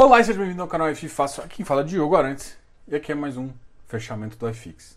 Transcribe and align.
Olá 0.00 0.20
e 0.20 0.24
seja 0.24 0.38
bem-vindo 0.38 0.62
ao 0.62 0.68
canal 0.68 0.94
Fácil. 0.94 1.42
Aqui 1.42 1.64
fala 1.64 1.80
é 1.80 1.84
Diogo 1.84 2.14
Arantes 2.14 2.56
e 2.86 2.94
aqui 2.94 3.10
é 3.10 3.16
mais 3.16 3.36
um 3.36 3.50
fechamento 3.88 4.36
do 4.36 4.54
FX. 4.54 4.96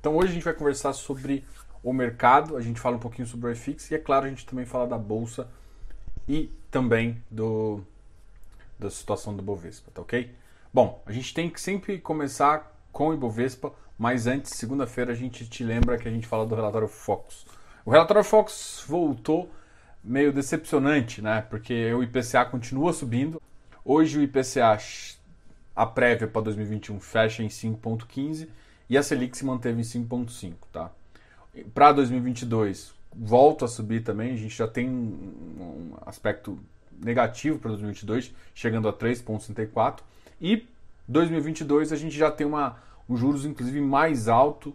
Então 0.00 0.16
hoje 0.16 0.30
a 0.30 0.34
gente 0.34 0.42
vai 0.42 0.54
conversar 0.54 0.92
sobre 0.92 1.44
o 1.84 1.92
mercado, 1.92 2.56
a 2.56 2.60
gente 2.60 2.80
fala 2.80 2.96
um 2.96 2.98
pouquinho 2.98 3.28
sobre 3.28 3.52
o 3.52 3.54
FX 3.54 3.92
e 3.92 3.94
é 3.94 3.98
claro 3.98 4.26
a 4.26 4.28
gente 4.28 4.44
também 4.44 4.66
fala 4.66 4.88
da 4.88 4.98
bolsa 4.98 5.48
e 6.28 6.50
também 6.70 7.22
do, 7.30 7.80
da 8.78 8.90
situação 8.90 9.34
do 9.34 9.42
Bovespa, 9.42 9.90
tá 9.92 10.02
ok? 10.02 10.34
Bom, 10.72 11.02
a 11.06 11.12
gente 11.12 11.32
tem 11.32 11.48
que 11.48 11.60
sempre 11.60 11.98
começar 11.98 12.72
com 12.92 13.08
o 13.08 13.14
Ibovespa, 13.14 13.72
mas 13.98 14.26
antes, 14.26 14.52
segunda-feira, 14.56 15.12
a 15.12 15.14
gente 15.14 15.48
te 15.48 15.64
lembra 15.64 15.96
que 15.98 16.08
a 16.08 16.10
gente 16.10 16.26
fala 16.26 16.46
do 16.46 16.54
relatório 16.54 16.88
Focus. 16.88 17.46
O 17.84 17.90
relatório 17.90 18.24
Focus 18.24 18.84
voltou 18.86 19.50
meio 20.02 20.32
decepcionante, 20.32 21.22
né? 21.22 21.42
Porque 21.42 21.92
o 21.94 22.02
IPCA 22.02 22.44
continua 22.44 22.92
subindo. 22.92 23.40
Hoje 23.84 24.18
o 24.18 24.22
IPCA, 24.22 24.78
a 25.74 25.86
prévia 25.86 26.26
para 26.26 26.42
2021, 26.42 27.00
fecha 27.00 27.42
em 27.42 27.48
5,15 27.48 28.48
e 28.88 28.96
a 28.96 29.02
Selic 29.02 29.36
se 29.36 29.44
manteve 29.44 29.80
em 29.80 29.84
5,5, 29.84 30.54
tá? 30.72 30.90
Para 31.74 31.92
2022, 31.92 32.95
volta 33.18 33.64
a 33.64 33.68
subir 33.68 34.02
também. 34.02 34.34
A 34.34 34.36
gente 34.36 34.56
já 34.56 34.68
tem 34.68 34.88
um 34.88 35.94
aspecto 36.04 36.58
negativo 37.02 37.58
para 37.58 37.70
2022, 37.70 38.32
chegando 38.54 38.88
a 38.88 38.92
3,64. 38.92 40.00
E 40.40 40.66
2022 41.08 41.92
a 41.92 41.96
gente 41.96 42.16
já 42.16 42.30
tem 42.30 42.46
uma, 42.46 42.76
um 43.08 43.16
juros 43.16 43.44
inclusive 43.44 43.80
mais 43.80 44.28
alto, 44.28 44.70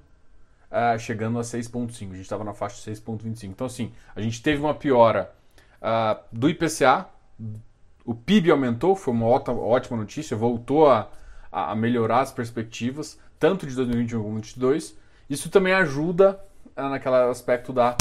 uh, 0.71 0.97
chegando 0.99 1.37
a 1.39 1.41
6,5. 1.41 1.87
A 1.87 2.15
gente 2.15 2.21
estava 2.21 2.43
na 2.43 2.53
faixa 2.53 2.75
de 2.91 2.99
6,25. 2.99 3.45
Então, 3.45 3.67
assim, 3.67 3.91
a 4.15 4.21
gente 4.21 4.41
teve 4.41 4.61
uma 4.61 4.73
piora 4.73 5.31
uh, 5.81 6.19
do 6.31 6.49
IPCA, 6.49 7.07
o 8.03 8.15
PIB 8.15 8.51
aumentou, 8.51 8.95
foi 8.95 9.13
uma 9.13 9.27
ótima 9.27 9.97
notícia, 9.97 10.35
voltou 10.35 10.89
a, 10.89 11.09
a 11.51 11.75
melhorar 11.75 12.21
as 12.21 12.31
perspectivas, 12.31 13.19
tanto 13.39 13.67
de 13.67 13.75
2021 13.75 14.19
como 14.19 14.33
2022. 14.39 14.97
Isso 15.29 15.49
também 15.49 15.73
ajuda 15.73 16.39
uh, 16.75 16.89
naquele 16.89 17.15
aspecto 17.29 17.71
da 17.71 17.95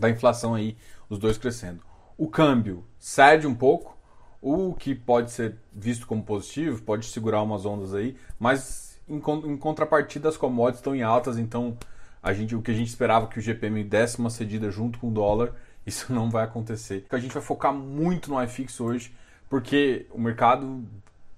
da 0.00 0.10
inflação 0.10 0.54
aí, 0.54 0.76
os 1.08 1.18
dois 1.18 1.38
crescendo. 1.38 1.80
O 2.16 2.26
câmbio 2.28 2.84
cede 2.98 3.46
um 3.46 3.54
pouco, 3.54 3.96
o 4.40 4.74
que 4.74 4.94
pode 4.94 5.30
ser 5.30 5.56
visto 5.72 6.06
como 6.06 6.22
positivo, 6.22 6.82
pode 6.82 7.06
segurar 7.06 7.42
umas 7.42 7.66
ondas 7.66 7.94
aí, 7.94 8.16
mas 8.38 8.98
em, 9.08 9.16
em 9.16 9.56
contrapartida 9.56 10.28
as 10.28 10.36
commodities 10.36 10.80
estão 10.80 10.94
em 10.94 11.02
altas, 11.02 11.38
então 11.38 11.76
a 12.22 12.32
gente, 12.32 12.54
o 12.56 12.62
que 12.62 12.70
a 12.70 12.74
gente 12.74 12.88
esperava 12.88 13.26
que 13.26 13.38
o 13.38 13.42
GPM 13.42 13.84
desse 13.84 14.18
uma 14.18 14.30
cedida 14.30 14.70
junto 14.70 14.98
com 14.98 15.08
o 15.08 15.12
dólar, 15.12 15.52
isso 15.86 16.12
não 16.12 16.30
vai 16.30 16.44
acontecer. 16.44 17.06
A 17.10 17.18
gente 17.18 17.32
vai 17.32 17.42
focar 17.42 17.72
muito 17.72 18.30
no 18.30 18.42
iFix 18.42 18.80
hoje, 18.80 19.14
porque 19.48 20.06
o 20.10 20.20
mercado 20.20 20.84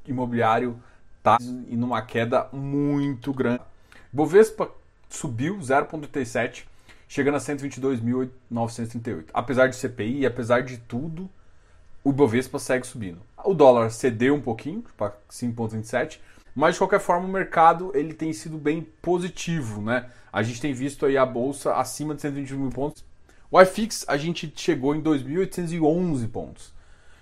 imobiliário 0.07 0.81
está 1.19 1.39
em 1.41 1.83
uma 1.83 2.03
queda 2.03 2.49
muito 2.53 3.33
grande. 3.33 3.63
Bovespa 4.13 4.71
subiu 5.09 5.59
0,37 5.59 6.65
chegando 7.13 7.35
a 7.35 7.41
122.938. 7.41 9.27
Apesar 9.35 9.67
de 9.67 9.77
CPI, 9.77 10.25
apesar 10.25 10.63
de 10.63 10.79
tudo, 10.79 11.29
o 12.03 12.09
Ibovespa 12.09 12.59
segue 12.59 12.87
subindo. 12.87 13.21
O 13.45 13.53
dólar 13.53 13.91
cedeu 13.91 14.35
um 14.35 14.41
pouquinho, 14.41 14.83
para 14.97 15.13
5,27, 15.31 16.21
mas 16.55 16.75
de 16.75 16.79
qualquer 16.79 17.01
forma 17.01 17.27
o 17.27 17.31
mercado 17.31 17.93
ele 17.95 18.15
tem 18.15 18.33
sido 18.33 18.57
bem 18.57 18.81
positivo, 19.03 19.83
né? 19.83 20.09
A 20.33 20.43
gente 20.43 20.59
tem 20.59 20.73
visto 20.73 21.05
aí 21.05 21.19
a 21.19 21.27
bolsa 21.27 21.75
acima 21.75 22.15
de 22.15 22.23
121 22.23 22.59
mil 22.59 22.71
pontos. 22.71 23.05
O 23.51 23.61
iFix 23.61 24.07
a 24.09 24.17
gente 24.17 24.51
chegou 24.57 24.97
em 24.97 25.03
2.811 25.03 26.31
pontos. 26.31 26.73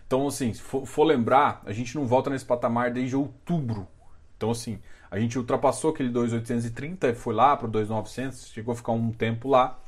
Então, 0.07 0.29
assim, 0.29 0.55
se 0.55 0.61
for, 0.61 0.87
for, 0.87 1.03
lembrar, 1.03 1.63
a 1.67 1.73
gente 1.73 1.97
não 1.97 2.07
volta 2.07 2.31
nesse 2.31 2.45
patamar 2.45 2.93
desde 2.93 3.17
outubro. 3.17 3.89
Então, 4.37 4.53
assim, 4.53 4.79
a 5.11 5.19
gente 5.19 5.37
ultrapassou 5.37 5.91
aquele 5.91 6.11
2.830, 6.11 7.13
foi 7.17 7.35
lá 7.35 7.57
para 7.57 7.67
o 7.67 7.71
2.900, 7.71 8.53
chegou 8.53 8.73
a 8.73 8.77
ficar 8.77 8.93
um 8.93 9.11
tempo 9.11 9.49
lá. 9.49 9.79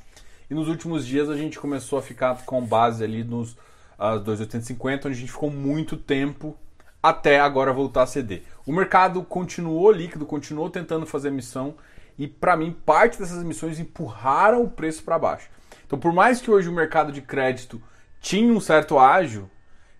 E 0.52 0.54
nos 0.54 0.68
últimos 0.68 1.06
dias 1.06 1.30
a 1.30 1.34
gente 1.34 1.58
começou 1.58 1.98
a 1.98 2.02
ficar 2.02 2.44
com 2.44 2.62
base 2.62 3.02
ali 3.02 3.24
nos 3.24 3.52
uh, 3.98 4.22
2.850, 4.22 5.06
onde 5.06 5.08
a 5.08 5.20
gente 5.20 5.32
ficou 5.32 5.50
muito 5.50 5.96
tempo 5.96 6.54
até 7.02 7.40
agora 7.40 7.72
voltar 7.72 8.02
a 8.02 8.06
ceder. 8.06 8.42
O 8.66 8.70
mercado 8.70 9.22
continuou 9.22 9.90
líquido, 9.90 10.26
continuou 10.26 10.68
tentando 10.68 11.06
fazer 11.06 11.28
emissão 11.28 11.74
e 12.18 12.28
para 12.28 12.54
mim 12.54 12.70
parte 12.84 13.18
dessas 13.18 13.40
emissões 13.40 13.80
empurraram 13.80 14.62
o 14.62 14.68
preço 14.68 15.02
para 15.02 15.18
baixo. 15.18 15.48
Então, 15.86 15.98
por 15.98 16.12
mais 16.12 16.42
que 16.42 16.50
hoje 16.50 16.68
o 16.68 16.72
mercado 16.72 17.12
de 17.12 17.22
crédito 17.22 17.80
tinha 18.20 18.52
um 18.52 18.60
certo 18.60 18.98
ágio, 18.98 19.50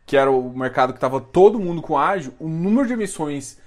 que 0.04 0.19
era 0.19 0.30
o 0.30 0.52
mercado 0.54 0.92
que 0.92 0.98
estava 0.98 1.19
todo 1.19 1.58
mundo 1.58 1.80
com 1.80 1.96
ágio, 1.96 2.34
o 2.38 2.46
número 2.46 2.86
de 2.86 2.92
emissões 2.92 3.58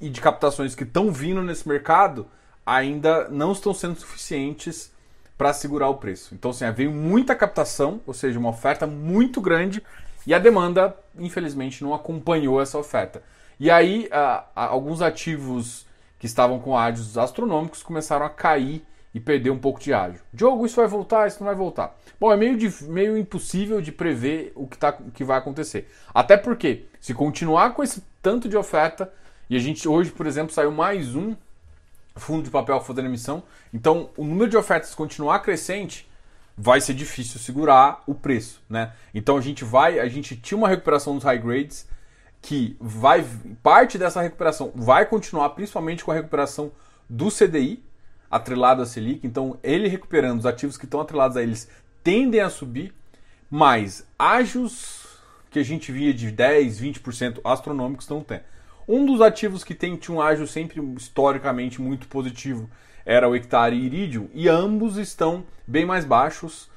e 0.00 0.08
de 0.08 0.18
captações 0.18 0.74
que 0.74 0.84
estão 0.84 1.12
vindo 1.12 1.42
nesse 1.42 1.68
mercado 1.68 2.26
ainda 2.64 3.28
não 3.28 3.52
estão 3.52 3.74
sendo 3.74 4.00
suficientes 4.00 4.92
para 5.36 5.52
segurar 5.52 5.88
o 5.88 5.96
preço. 5.96 6.34
Então, 6.34 6.50
assim, 6.50 6.70
veio 6.72 6.90
muita 6.90 7.34
captação, 7.34 8.00
ou 8.06 8.14
seja, 8.14 8.38
uma 8.38 8.50
oferta 8.50 8.86
muito 8.86 9.40
grande 9.40 9.82
e 10.26 10.32
a 10.32 10.38
demanda, 10.38 10.96
infelizmente, 11.18 11.82
não 11.82 11.94
acompanhou 11.94 12.60
essa 12.60 12.78
oferta. 12.78 13.22
E 13.58 13.70
aí, 13.70 14.08
alguns 14.54 15.02
ativos 15.02 15.86
que 16.18 16.26
estavam 16.26 16.58
com 16.58 16.76
ágios 16.76 17.18
astronômicos 17.18 17.82
começaram 17.82 18.24
a 18.24 18.30
cair 18.30 18.84
e 19.14 19.20
perder 19.20 19.50
um 19.50 19.58
pouco 19.58 19.80
de 19.80 19.92
ágio. 19.92 20.20
Diogo, 20.32 20.64
isso 20.64 20.76
vai 20.76 20.86
voltar? 20.86 21.26
Isso 21.26 21.40
não 21.40 21.46
vai 21.46 21.54
voltar? 21.54 21.96
Bom, 22.18 22.32
é 22.32 22.36
meio, 22.36 22.56
de, 22.56 22.72
meio 22.84 23.16
impossível 23.16 23.80
de 23.80 23.92
prever 23.92 24.52
o 24.54 24.66
que, 24.66 24.78
tá, 24.78 24.96
o 25.00 25.10
que 25.10 25.24
vai 25.24 25.38
acontecer. 25.38 25.90
Até 26.14 26.36
porque, 26.36 26.86
se 27.00 27.12
continuar 27.12 27.74
com 27.74 27.82
esse 27.82 28.02
tanto 28.22 28.48
de 28.48 28.56
oferta, 28.56 29.12
e 29.50 29.56
a 29.56 29.58
gente 29.58 29.86
hoje, 29.86 30.10
por 30.10 30.26
exemplo, 30.26 30.52
saiu 30.52 30.72
mais 30.72 31.14
um 31.14 31.36
fundo 32.16 32.42
de 32.42 32.50
papel 32.50 32.80
fazendo 32.80 33.06
emissão. 33.06 33.42
Então, 33.72 34.10
o 34.16 34.24
número 34.24 34.50
de 34.50 34.56
ofertas 34.56 34.94
continuar 34.94 35.40
crescente, 35.40 36.08
vai 36.56 36.80
ser 36.80 36.94
difícil 36.94 37.40
segurar 37.40 38.02
o 38.06 38.14
preço, 38.14 38.62
né? 38.68 38.92
Então 39.14 39.36
a 39.36 39.40
gente 39.40 39.64
vai, 39.64 39.98
a 39.98 40.08
gente 40.08 40.36
tinha 40.36 40.58
uma 40.58 40.68
recuperação 40.68 41.14
dos 41.14 41.24
high 41.24 41.38
grades 41.38 41.88
que 42.42 42.76
vai 42.80 43.24
parte 43.62 43.96
dessa 43.96 44.20
recuperação 44.20 44.72
vai 44.74 45.06
continuar 45.06 45.50
principalmente 45.50 46.04
com 46.04 46.10
a 46.10 46.14
recuperação 46.14 46.72
do 47.08 47.30
CDI 47.30 47.82
atrelado 48.30 48.82
à 48.82 48.86
Selic. 48.86 49.26
Então, 49.26 49.58
ele 49.62 49.88
recuperando 49.88 50.40
os 50.40 50.46
ativos 50.46 50.78
que 50.78 50.86
estão 50.86 51.00
atrelados 51.00 51.36
a 51.36 51.42
eles 51.42 51.68
tendem 52.02 52.40
a 52.40 52.48
subir, 52.48 52.94
mas 53.50 54.06
ágios 54.18 55.06
que 55.50 55.58
a 55.58 55.62
gente 55.62 55.92
via 55.92 56.14
de 56.14 56.30
10, 56.30 56.80
20% 56.80 57.40
astronômicos 57.44 58.08
não 58.08 58.24
tem. 58.24 58.40
Um 58.86 59.06
dos 59.06 59.20
ativos 59.20 59.62
que 59.62 59.74
tem, 59.74 59.96
tinha 59.96 60.16
um 60.16 60.20
ágio 60.20 60.46
sempre 60.46 60.80
historicamente 60.96 61.80
muito 61.80 62.08
positivo 62.08 62.68
era 63.04 63.28
o 63.28 63.34
hectare 63.34 63.76
e 63.76 63.84
iridium, 63.84 64.28
e 64.32 64.48
ambos 64.48 64.96
estão 64.96 65.44
bem 65.66 65.84
mais 65.84 66.04
baixos, 66.04 66.70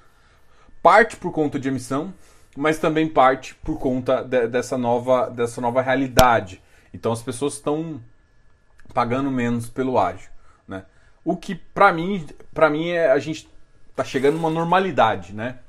parte 0.81 1.15
por 1.15 1.31
conta 1.31 1.59
de 1.59 1.67
emissão, 1.67 2.13
mas 2.55 2.79
também 2.79 3.07
parte 3.07 3.55
por 3.55 3.77
conta 3.79 4.23
de, 4.23 4.47
dessa, 4.47 4.77
nova, 4.77 5.29
dessa 5.29 5.59
nova 5.59 5.81
realidade. 5.81 6.61
Então 6.93 7.11
as 7.11 7.21
pessoas 7.21 7.55
estão 7.55 8.01
pagando 8.93 9.29
menos 9.29 9.69
pelo 9.69 9.99
ágio. 9.99 10.29
Né? 10.67 10.85
O 11.23 11.35
que 11.35 11.55
para 11.55 11.91
mim, 11.91 12.25
para 12.53 12.69
mim 12.69 12.89
é 12.89 13.11
a 13.11 13.19
gente 13.19 13.49
está 13.91 14.03
chegando 14.03 14.35
numa 14.35 14.49
normalidade, 14.49 15.33
né? 15.33 15.59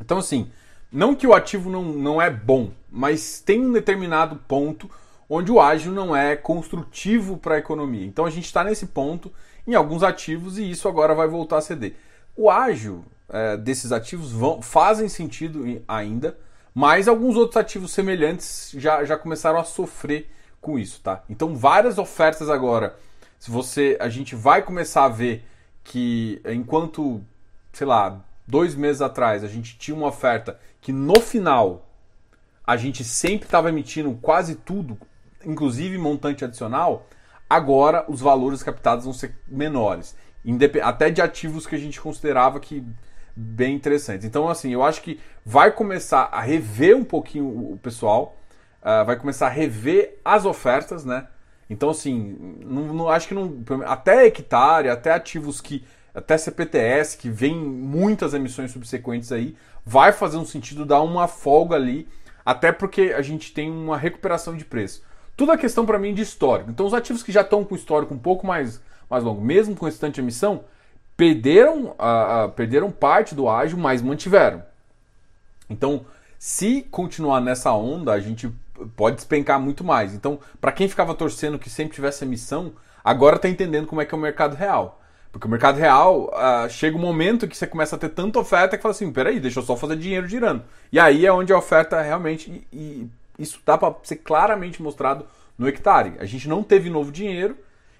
Então 0.00 0.18
assim, 0.18 0.50
não 0.90 1.14
que 1.14 1.26
o 1.26 1.34
ativo 1.34 1.70
não, 1.70 1.84
não 1.84 2.20
é 2.20 2.30
bom, 2.30 2.72
mas 2.90 3.40
tem 3.40 3.60
um 3.64 3.72
determinado 3.72 4.36
ponto 4.36 4.90
onde 5.30 5.52
o 5.52 5.60
ágil 5.60 5.92
não 5.92 6.14
é 6.14 6.34
construtivo 6.34 7.36
para 7.36 7.54
a 7.54 7.58
economia. 7.58 8.04
Então 8.04 8.26
a 8.26 8.30
gente 8.30 8.46
está 8.46 8.64
nesse 8.64 8.86
ponto 8.86 9.32
em 9.64 9.76
alguns 9.76 10.02
ativos 10.02 10.58
e 10.58 10.68
isso 10.68 10.88
agora 10.88 11.14
vai 11.14 11.28
voltar 11.28 11.58
a 11.58 11.60
ceder. 11.60 11.94
O 12.36 12.50
ágil 12.50 13.04
é, 13.28 13.56
desses 13.56 13.92
ativos 13.92 14.32
vão, 14.32 14.60
fazem 14.60 15.08
sentido 15.08 15.64
ainda, 15.86 16.36
mas 16.74 17.06
alguns 17.06 17.36
outros 17.36 17.56
ativos 17.56 17.92
semelhantes 17.92 18.72
já, 18.74 19.04
já 19.04 19.16
começaram 19.16 19.60
a 19.60 19.64
sofrer 19.64 20.28
com 20.60 20.76
isso, 20.76 21.00
tá? 21.00 21.22
Então 21.30 21.54
várias 21.54 21.96
ofertas 21.96 22.50
agora, 22.50 22.96
se 23.38 23.52
você, 23.52 23.96
a 24.00 24.08
gente 24.08 24.34
vai 24.34 24.62
começar 24.62 25.04
a 25.04 25.08
ver 25.08 25.44
que 25.84 26.42
enquanto, 26.44 27.22
sei 27.72 27.86
lá, 27.86 28.20
dois 28.46 28.74
meses 28.74 29.00
atrás 29.00 29.44
a 29.44 29.48
gente 29.48 29.78
tinha 29.78 29.96
uma 29.96 30.08
oferta 30.08 30.58
que 30.80 30.92
no 30.92 31.20
final 31.20 31.86
a 32.66 32.76
gente 32.76 33.04
sempre 33.04 33.46
estava 33.46 33.68
emitindo 33.68 34.12
quase 34.20 34.56
tudo, 34.56 34.98
inclusive 35.44 35.96
montante 35.98 36.44
adicional, 36.44 37.08
agora 37.48 38.04
os 38.08 38.20
valores 38.20 38.62
captados 38.62 39.04
vão 39.04 39.12
ser 39.14 39.34
menores. 39.48 40.16
Até 40.82 41.10
de 41.10 41.20
ativos 41.20 41.66
que 41.66 41.74
a 41.74 41.78
gente 41.78 42.00
considerava 42.00 42.60
que 42.60 42.84
bem 43.34 43.74
interessantes. 43.74 44.24
Então, 44.24 44.48
assim, 44.48 44.72
eu 44.72 44.82
acho 44.82 45.02
que 45.02 45.20
vai 45.44 45.70
começar 45.70 46.28
a 46.32 46.40
rever 46.40 46.96
um 46.96 47.04
pouquinho 47.04 47.72
o 47.72 47.78
pessoal, 47.82 48.36
uh, 48.82 49.04
vai 49.04 49.16
começar 49.16 49.46
a 49.46 49.50
rever 49.50 50.18
as 50.24 50.44
ofertas, 50.44 51.04
né? 51.04 51.26
Então, 51.68 51.90
assim, 51.90 52.36
não, 52.64 52.92
não, 52.92 53.08
acho 53.08 53.28
que 53.28 53.34
não. 53.34 53.62
Até 53.86 54.26
hectare, 54.26 54.88
até 54.88 55.12
ativos 55.12 55.60
que. 55.60 55.84
Até 56.12 56.36
CPTS, 56.36 57.16
que 57.16 57.30
vem 57.30 57.54
muitas 57.54 58.34
emissões 58.34 58.72
subsequentes 58.72 59.30
aí, 59.30 59.54
vai 59.86 60.10
fazer 60.10 60.38
um 60.38 60.44
sentido 60.44 60.84
dar 60.84 61.02
uma 61.02 61.28
folga 61.28 61.76
ali, 61.76 62.08
até 62.44 62.72
porque 62.72 63.14
a 63.16 63.22
gente 63.22 63.54
tem 63.54 63.70
uma 63.70 63.96
recuperação 63.96 64.56
de 64.56 64.64
preço. 64.64 65.04
Tudo 65.40 65.52
a 65.52 65.56
questão 65.56 65.86
para 65.86 65.98
mim 65.98 66.12
de 66.12 66.20
histórico. 66.20 66.70
Então, 66.70 66.84
os 66.84 66.92
ativos 66.92 67.22
que 67.22 67.32
já 67.32 67.40
estão 67.40 67.64
com 67.64 67.74
histórico 67.74 68.12
um 68.12 68.18
pouco 68.18 68.46
mais, 68.46 68.78
mais 69.08 69.24
longo, 69.24 69.40
mesmo 69.40 69.74
com 69.74 69.86
restante 69.86 70.20
emissão, 70.20 70.64
perderam, 71.16 71.96
uh, 71.96 72.50
perderam 72.54 72.90
parte 72.90 73.34
do 73.34 73.48
ágio, 73.48 73.78
mas 73.78 74.02
mantiveram. 74.02 74.62
Então, 75.70 76.04
se 76.38 76.82
continuar 76.90 77.40
nessa 77.40 77.72
onda, 77.72 78.12
a 78.12 78.20
gente 78.20 78.54
pode 78.94 79.16
despencar 79.16 79.58
muito 79.58 79.82
mais. 79.82 80.12
Então, 80.12 80.38
para 80.60 80.72
quem 80.72 80.86
ficava 80.86 81.14
torcendo 81.14 81.58
que 81.58 81.70
sempre 81.70 81.94
tivesse 81.94 82.22
emissão, 82.22 82.74
agora 83.02 83.36
está 83.36 83.48
entendendo 83.48 83.86
como 83.86 84.02
é 84.02 84.04
que 84.04 84.14
é 84.14 84.18
o 84.18 84.20
mercado 84.20 84.54
real. 84.54 85.00
Porque 85.32 85.46
o 85.46 85.50
mercado 85.50 85.78
real 85.78 86.24
uh, 86.34 86.68
chega 86.68 86.98
um 86.98 87.00
momento 87.00 87.48
que 87.48 87.56
você 87.56 87.66
começa 87.66 87.96
a 87.96 87.98
ter 87.98 88.10
tanta 88.10 88.38
oferta 88.38 88.76
que 88.76 88.82
fala 88.82 88.92
assim: 88.92 89.10
peraí, 89.10 89.40
deixa 89.40 89.60
eu 89.60 89.64
só 89.64 89.74
fazer 89.74 89.96
dinheiro 89.96 90.28
girando. 90.28 90.64
E 90.92 91.00
aí 91.00 91.24
é 91.24 91.32
onde 91.32 91.50
a 91.50 91.56
oferta 91.56 91.98
realmente. 92.02 92.66
E, 92.70 92.76
e 92.76 93.19
isso 93.40 93.60
dá 93.64 93.76
para 93.76 93.94
ser 94.02 94.16
claramente 94.16 94.82
mostrado 94.82 95.26
no 95.58 95.66
hectare. 95.68 96.14
A 96.18 96.24
gente 96.24 96.48
não 96.48 96.62
teve 96.62 96.88
novo 96.88 97.10
dinheiro 97.10 97.56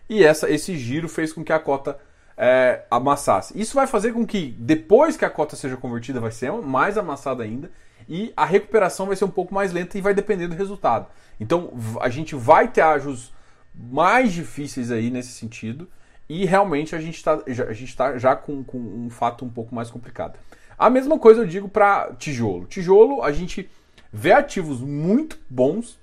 e 0.09 0.25
essa, 0.25 0.51
esse 0.51 0.77
giro 0.77 1.09
fez 1.09 1.33
com 1.33 1.45
que 1.45 1.53
a 1.53 1.59
cota 1.59 1.99
é, 2.37 2.85
amassasse. 2.91 3.59
Isso 3.59 3.75
vai 3.75 3.87
fazer 3.87 4.13
com 4.13 4.27
que 4.27 4.57
depois 4.59 5.17
que 5.17 5.25
a 5.25 5.31
cota 5.31 5.57
seja 5.57 5.77
convertida 5.77 6.21
vai 6.21 6.31
ser 6.31 6.51
mais 6.53 6.97
amassada 6.97 7.43
ainda 7.43 7.71
e 8.09 8.33
a 8.37 8.45
recuperação 8.45 9.07
vai 9.07 9.17
ser 9.17 9.25
um 9.25 9.31
pouco 9.31 9.55
mais 9.55 9.73
lenta 9.73 9.99
e 9.99 10.01
vai 10.01 10.15
depender 10.15 10.49
do 10.49 10.55
resultado. 10.55 11.07
Então 11.39 11.73
a 12.01 12.09
gente 12.09 12.35
vai 12.35 12.69
ter 12.69 12.81
ágios 12.81 13.33
mais 13.75 14.33
difíceis 14.33 14.91
aí 14.91 15.11
nesse 15.11 15.33
sentido 15.33 15.89
e 16.29 16.45
realmente 16.45 16.95
a 16.95 17.01
gente 17.01 17.17
está 17.17 17.43
já, 17.47 17.65
a 17.65 17.73
gente 17.73 17.97
tá 17.97 18.17
já 18.17 18.35
com, 18.35 18.65
com 18.65 18.79
um 18.79 19.11
fato 19.11 19.45
um 19.45 19.49
pouco 19.49 19.75
mais 19.75 19.91
complicado. 19.91 20.39
A 20.79 20.89
mesma 20.89 21.19
coisa 21.19 21.43
eu 21.43 21.47
digo 21.47 21.69
para 21.69 22.15
tijolo. 22.15 22.67
Tijolo 22.67 23.23
a 23.23 23.31
gente 23.33 23.69
vê 24.13 24.33
ativos 24.33 24.81
muito 24.81 25.39
bons 25.49 25.99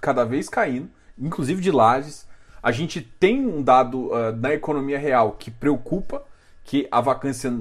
cada 0.00 0.24
vez 0.24 0.48
caindo, 0.48 0.88
inclusive 1.18 1.60
de 1.60 1.70
lajes 1.70 2.28
a 2.62 2.70
gente 2.70 3.00
tem 3.00 3.46
um 3.46 3.62
dado 3.62 4.08
uh, 4.08 4.36
na 4.36 4.52
economia 4.52 4.98
real 4.98 5.32
que 5.32 5.50
preocupa, 5.50 6.22
que 6.64 6.86
a 6.90 7.00
vacância, 7.00 7.52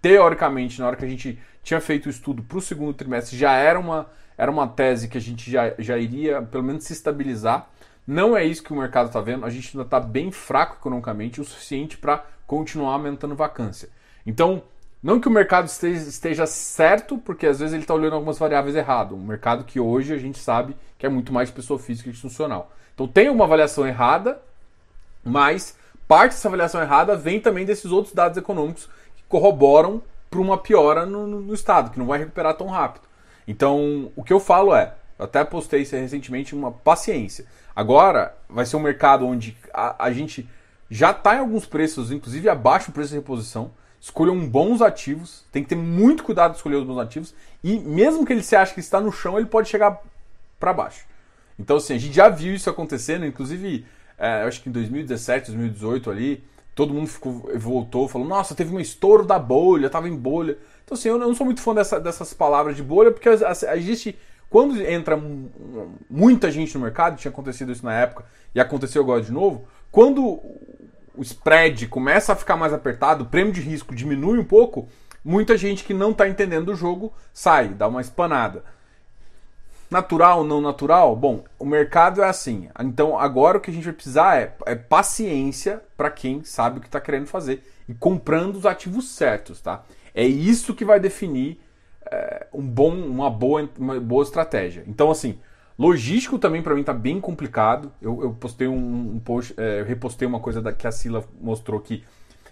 teoricamente, 0.00 0.80
na 0.80 0.86
hora 0.86 0.96
que 0.96 1.04
a 1.04 1.08
gente 1.08 1.38
tinha 1.62 1.80
feito 1.80 2.06
o 2.06 2.10
estudo 2.10 2.42
para 2.42 2.58
o 2.58 2.60
segundo 2.60 2.94
trimestre, 2.94 3.36
já 3.36 3.52
era 3.52 3.78
uma, 3.78 4.06
era 4.38 4.50
uma 4.50 4.66
tese 4.66 5.08
que 5.08 5.18
a 5.18 5.20
gente 5.20 5.50
já, 5.50 5.74
já 5.78 5.98
iria, 5.98 6.40
pelo 6.40 6.64
menos, 6.64 6.84
se 6.84 6.92
estabilizar. 6.92 7.68
Não 8.06 8.36
é 8.36 8.44
isso 8.44 8.62
que 8.62 8.72
o 8.72 8.76
mercado 8.76 9.06
está 9.08 9.20
vendo, 9.20 9.44
a 9.44 9.50
gente 9.50 9.76
ainda 9.76 9.86
está 9.86 10.00
bem 10.00 10.30
fraco 10.30 10.76
economicamente, 10.76 11.40
o 11.40 11.44
suficiente 11.44 11.98
para 11.98 12.24
continuar 12.46 12.94
aumentando 12.94 13.36
vacância. 13.36 13.88
Então, 14.24 14.62
não 15.02 15.18
que 15.18 15.28
o 15.28 15.30
mercado 15.30 15.66
esteja, 15.66 16.46
certo, 16.46 17.16
porque 17.16 17.46
às 17.46 17.58
vezes 17.58 17.72
ele 17.72 17.82
está 17.82 17.94
olhando 17.94 18.14
algumas 18.14 18.38
variáveis 18.38 18.76
errado. 18.76 19.16
Um 19.16 19.24
mercado 19.24 19.64
que 19.64 19.80
hoje 19.80 20.12
a 20.12 20.18
gente 20.18 20.38
sabe 20.38 20.76
que 20.98 21.06
é 21.06 21.08
muito 21.08 21.32
mais 21.32 21.50
pessoa 21.50 21.78
física 21.78 22.08
e 22.08 22.12
institucional. 22.12 22.70
Então 22.94 23.08
tem 23.08 23.30
uma 23.30 23.44
avaliação 23.44 23.86
errada, 23.86 24.40
mas 25.24 25.76
parte 26.06 26.32
dessa 26.32 26.48
avaliação 26.48 26.82
errada 26.82 27.16
vem 27.16 27.40
também 27.40 27.64
desses 27.64 27.90
outros 27.90 28.14
dados 28.14 28.36
econômicos 28.36 28.90
que 29.16 29.22
corroboram 29.26 30.02
para 30.30 30.40
uma 30.40 30.58
piora 30.58 31.06
no, 31.06 31.26
no, 31.26 31.40
no, 31.40 31.54
Estado, 31.54 31.90
que 31.90 31.98
não 31.98 32.06
vai 32.06 32.18
recuperar 32.18 32.54
tão 32.54 32.66
rápido. 32.66 33.04
Então, 33.48 34.12
o 34.14 34.22
que 34.22 34.32
eu 34.32 34.38
falo 34.38 34.74
é, 34.74 34.94
eu 35.18 35.24
até 35.24 35.42
postei 35.44 35.82
isso 35.82 35.96
recentemente, 35.96 36.54
uma 36.54 36.70
paciência. 36.70 37.46
Agora 37.74 38.36
vai 38.48 38.66
ser 38.66 38.76
um 38.76 38.80
mercado 38.80 39.26
onde 39.26 39.56
a, 39.72 40.04
a 40.04 40.12
gente 40.12 40.48
já 40.90 41.10
está 41.10 41.36
em 41.36 41.38
alguns 41.38 41.64
preços, 41.64 42.12
inclusive 42.12 42.48
abaixo 42.48 42.90
do 42.90 42.94
preço 42.94 43.10
de 43.10 43.16
reposição. 43.16 43.72
Escolham 44.00 44.48
bons 44.48 44.80
ativos, 44.80 45.44
tem 45.52 45.62
que 45.62 45.68
ter 45.68 45.76
muito 45.76 46.24
cuidado 46.24 46.52
de 46.52 46.56
escolher 46.56 46.76
os 46.76 46.86
bons 46.86 46.98
ativos. 46.98 47.34
E 47.62 47.78
mesmo 47.78 48.24
que 48.24 48.32
ele 48.32 48.42
se 48.42 48.56
ache 48.56 48.72
que 48.72 48.80
está 48.80 49.00
no 49.00 49.12
chão, 49.12 49.36
ele 49.36 49.46
pode 49.46 49.68
chegar 49.68 50.02
para 50.58 50.72
baixo. 50.72 51.04
Então, 51.58 51.76
assim, 51.76 51.94
a 51.94 51.98
gente 51.98 52.14
já 52.14 52.30
viu 52.30 52.54
isso 52.54 52.70
acontecendo, 52.70 53.26
inclusive, 53.26 53.84
é, 54.16 54.42
acho 54.44 54.62
que 54.62 54.70
em 54.70 54.72
2017, 54.72 55.48
2018 55.48 56.10
ali, 56.10 56.42
todo 56.74 56.94
mundo 56.94 57.08
ficou, 57.08 57.50
voltou, 57.56 58.08
falou, 58.08 58.26
nossa, 58.26 58.54
teve 58.54 58.74
um 58.74 58.80
estouro 58.80 59.26
da 59.26 59.38
bolha, 59.38 59.90
tava 59.90 60.08
em 60.08 60.16
bolha. 60.16 60.56
Então, 60.82 60.96
assim, 60.96 61.10
eu 61.10 61.18
não 61.18 61.34
sou 61.34 61.44
muito 61.44 61.60
fã 61.60 61.74
dessa, 61.74 62.00
dessas 62.00 62.32
palavras 62.32 62.76
de 62.76 62.82
bolha, 62.82 63.10
porque 63.10 63.28
existe. 63.28 64.18
Quando 64.48 64.82
entra 64.82 65.16
muita 66.08 66.50
gente 66.50 66.74
no 66.74 66.82
mercado, 66.82 67.16
tinha 67.16 67.30
acontecido 67.30 67.70
isso 67.70 67.84
na 67.84 67.94
época 67.94 68.24
e 68.52 68.58
aconteceu 68.58 69.00
agora 69.00 69.22
de 69.22 69.30
novo, 69.30 69.64
quando 69.92 70.40
o 71.20 71.22
spread 71.22 71.86
começa 71.88 72.32
a 72.32 72.36
ficar 72.36 72.56
mais 72.56 72.72
apertado, 72.72 73.24
o 73.24 73.26
prêmio 73.26 73.52
de 73.52 73.60
risco 73.60 73.94
diminui 73.94 74.38
um 74.38 74.44
pouco, 74.44 74.88
muita 75.22 75.54
gente 75.54 75.84
que 75.84 75.92
não 75.92 76.12
está 76.12 76.26
entendendo 76.26 76.70
o 76.70 76.74
jogo 76.74 77.12
sai, 77.30 77.68
dá 77.68 77.86
uma 77.88 78.00
espanada. 78.00 78.64
Natural 79.90 80.42
não 80.44 80.62
natural? 80.62 81.14
Bom, 81.14 81.44
o 81.58 81.66
mercado 81.66 82.22
é 82.22 82.26
assim. 82.26 82.70
Então 82.80 83.18
agora 83.18 83.58
o 83.58 83.60
que 83.60 83.70
a 83.70 83.74
gente 83.74 83.84
vai 83.84 83.92
precisar 83.92 84.40
é, 84.40 84.54
é 84.64 84.74
paciência 84.74 85.82
para 85.94 86.10
quem 86.10 86.42
sabe 86.42 86.78
o 86.78 86.80
que 86.80 86.88
está 86.88 86.98
querendo 86.98 87.26
fazer 87.26 87.70
e 87.86 87.92
comprando 87.92 88.56
os 88.56 88.64
ativos 88.64 89.10
certos, 89.10 89.60
tá? 89.60 89.84
É 90.14 90.24
isso 90.24 90.74
que 90.74 90.86
vai 90.86 90.98
definir 90.98 91.60
é, 92.10 92.46
um 92.50 92.62
bom, 92.62 92.94
uma, 92.94 93.28
boa, 93.28 93.68
uma 93.78 94.00
boa 94.00 94.22
estratégia. 94.22 94.84
Então, 94.86 95.10
assim, 95.10 95.38
logístico 95.80 96.38
também 96.38 96.62
para 96.62 96.74
mim 96.74 96.80
está 96.80 96.92
bem 96.92 97.20
complicado. 97.20 97.92
Eu, 98.00 98.22
eu 98.22 98.32
postei 98.32 98.68
um, 98.68 99.14
um 99.14 99.18
post, 99.18 99.54
é, 99.56 99.80
eu 99.80 99.84
repostei 99.84 100.28
uma 100.28 100.40
coisa 100.40 100.60
da, 100.60 100.72
que 100.72 100.86
a 100.86 100.92
Sila 100.92 101.24
mostrou 101.40 101.80
que 101.80 102.04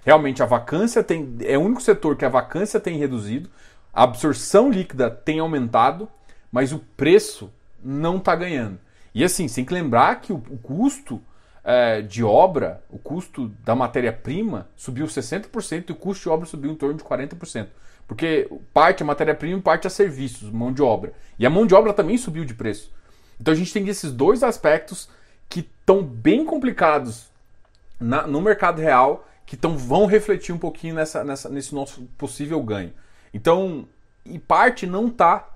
realmente 0.04 0.42
a 0.42 0.46
vacância 0.46 1.02
tem. 1.02 1.36
É 1.42 1.56
o 1.58 1.60
único 1.60 1.82
setor 1.82 2.16
que 2.16 2.25
a 2.25 2.28
vacância 2.28 2.80
tem 2.80 2.96
reduzido, 2.96 3.48
a 3.92 4.02
absorção 4.02 4.70
líquida 4.70 5.10
tem 5.10 5.38
aumentado 5.38 6.08
mas 6.50 6.72
o 6.72 6.78
preço 6.78 7.52
não 7.82 8.16
está 8.16 8.34
ganhando. 8.34 8.78
E 9.14 9.25
assim, 9.25 9.46
tem 9.46 9.64
que 9.64 9.75
lembrar 9.75 10.20
que 10.20 10.32
o, 10.32 10.36
o 10.36 10.58
custo 10.58 11.20
é, 11.64 12.00
de 12.00 12.25
obra, 12.25 12.82
o 12.90 12.98
custo 12.98 13.48
da 13.64 13.75
matéria-prima 13.75 14.69
subiu 14.76 15.06
60% 15.06 15.88
e 15.88 15.92
o 15.92 15.96
custo 15.96 16.25
de 16.25 16.28
obra 16.28 16.46
subiu 16.46 16.72
em 16.72 16.76
torno 16.76 16.96
de 16.96 17.04
40%. 17.04 17.69
Porque 18.06 18.50
parte 18.72 19.02
é 19.02 19.06
matéria-prima 19.06 19.58
e 19.58 19.62
parte 19.62 19.86
é 19.86 19.90
serviços, 19.90 20.50
mão 20.50 20.72
de 20.72 20.82
obra. 20.82 21.12
E 21.38 21.44
a 21.44 21.50
mão 21.50 21.66
de 21.66 21.75
obra 21.75 21.92
também 21.92 22.16
subiu 22.16 22.44
de 22.44 22.54
preço. 22.54 22.90
Então 23.40 23.52
a 23.52 23.56
gente 23.56 23.73
tem 23.73 23.87
esses 23.88 24.12
dois 24.12 24.42
aspectos 24.42 25.09
que 25.49 25.61
estão 25.61 26.02
bem 26.02 26.45
complicados 26.45 27.28
na, 28.00 28.26
no 28.26 28.40
mercado 28.40 28.80
real, 28.80 29.26
que 29.47 29.57
tão, 29.57 29.76
vão 29.76 30.07
refletir 30.07 30.54
um 30.54 30.59
pouquinho 30.59 30.95
nessa, 30.95 31.25
nessa, 31.25 31.49
nesse 31.49 31.75
nosso 31.75 32.02
possível 32.18 32.62
ganho. 32.62 32.92
Então, 33.33 33.87
e 34.25 34.38
parte 34.38 34.87
não 34.87 35.09
está 35.09 35.49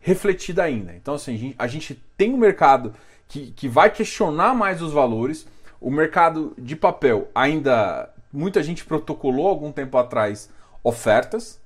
refletida 0.00 0.62
ainda. 0.62 0.94
Então, 0.94 1.14
assim, 1.14 1.54
a 1.58 1.66
gente 1.66 2.00
tem 2.16 2.32
um 2.32 2.38
mercado 2.38 2.94
que, 3.28 3.52
que 3.52 3.68
vai 3.68 3.90
questionar 3.90 4.54
mais 4.54 4.80
os 4.80 4.92
valores. 4.92 5.46
O 5.80 5.90
mercado 5.90 6.54
de 6.58 6.76
papel 6.76 7.28
ainda. 7.34 8.10
Muita 8.32 8.62
gente 8.62 8.84
protocolou 8.84 9.48
algum 9.48 9.72
tempo 9.72 9.98
atrás 9.98 10.48
ofertas, 10.84 11.59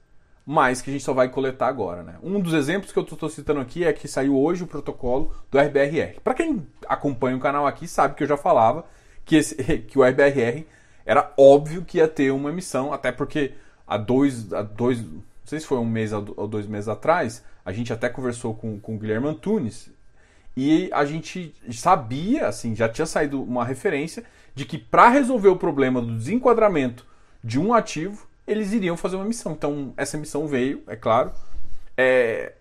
mas 0.47 0.83
que 0.83 0.91
a 0.91 0.93
gente 0.93 1.05
só 1.05 1.13
vai 1.13 1.29
coletar 1.29 1.69
agora. 1.69 2.03
Né? 2.03 2.17
Um 2.23 2.41
dos 2.41 2.53
exemplos 2.53 2.93
que 2.93 2.99
eu 2.99 3.03
estou 3.03 3.29
citando 3.29 3.61
aqui 3.61 3.85
é 3.85 3.93
que 3.93 4.07
saiu 4.07 4.37
hoje 4.37 4.63
o 4.63 4.67
protocolo 4.67 5.35
do 5.51 5.59
RBRR. 5.59 6.21
Para 6.23 6.35
quem 6.35 6.67
acompanha 6.87 7.37
o 7.37 7.41
canal 7.41 7.67
aqui, 7.67 7.89
sabe 7.89 8.15
que 8.15 8.23
eu 8.23 8.29
já 8.29 8.37
falava 8.37 8.85
que, 9.25 9.37
esse, 9.37 9.55
que 9.89 9.99
o 9.99 10.05
RBRR 10.05 10.67
era 11.07 11.33
óbvio 11.37 11.85
que 11.85 11.99
ia 11.99 12.09
ter 12.09 12.31
uma 12.31 12.51
emissão, 12.51 12.93
até 12.93 13.11
porque 13.13 13.53
há 13.87 13.97
dois, 13.97 14.53
há 14.53 14.63
dois 14.63 15.03
não 15.45 15.49
sei 15.49 15.61
se 15.61 15.67
foi 15.67 15.77
um 15.77 15.85
mês 15.85 16.11
ou 16.11 16.49
dois 16.49 16.67
meses 16.67 16.89
atrás, 16.89 17.45
a 17.65 17.71
gente 17.71 17.93
até 17.93 18.09
conversou 18.09 18.55
com, 18.55 18.81
com 18.81 18.95
o 18.95 18.99
Guilherme 18.99 19.29
Antunes 19.29 19.91
e 20.57 20.89
a 20.93 21.05
gente 21.05 21.55
sabia, 21.73 22.49
assim, 22.49 22.75
já 22.75 22.89
tinha 22.89 23.05
saído 23.07 23.43
uma 23.43 23.65
referência 23.65 24.25
de 24.55 24.65
que 24.65 24.79
para 24.79 25.09
resolver 25.09 25.49
o 25.49 25.57
problema 25.57 26.01
do 26.01 26.17
desenquadramento 26.17 27.05
de 27.43 27.61
um 27.61 27.75
ativo, 27.75 28.27
eles 28.47 28.73
iriam 28.73 28.97
fazer 28.97 29.17
uma 29.17 29.25
missão. 29.25 29.53
Então, 29.53 29.93
essa 29.97 30.19
missão 30.19 30.47
veio, 30.47 30.83
é 30.87 30.97
claro, 30.97 31.33
é, 31.97 32.53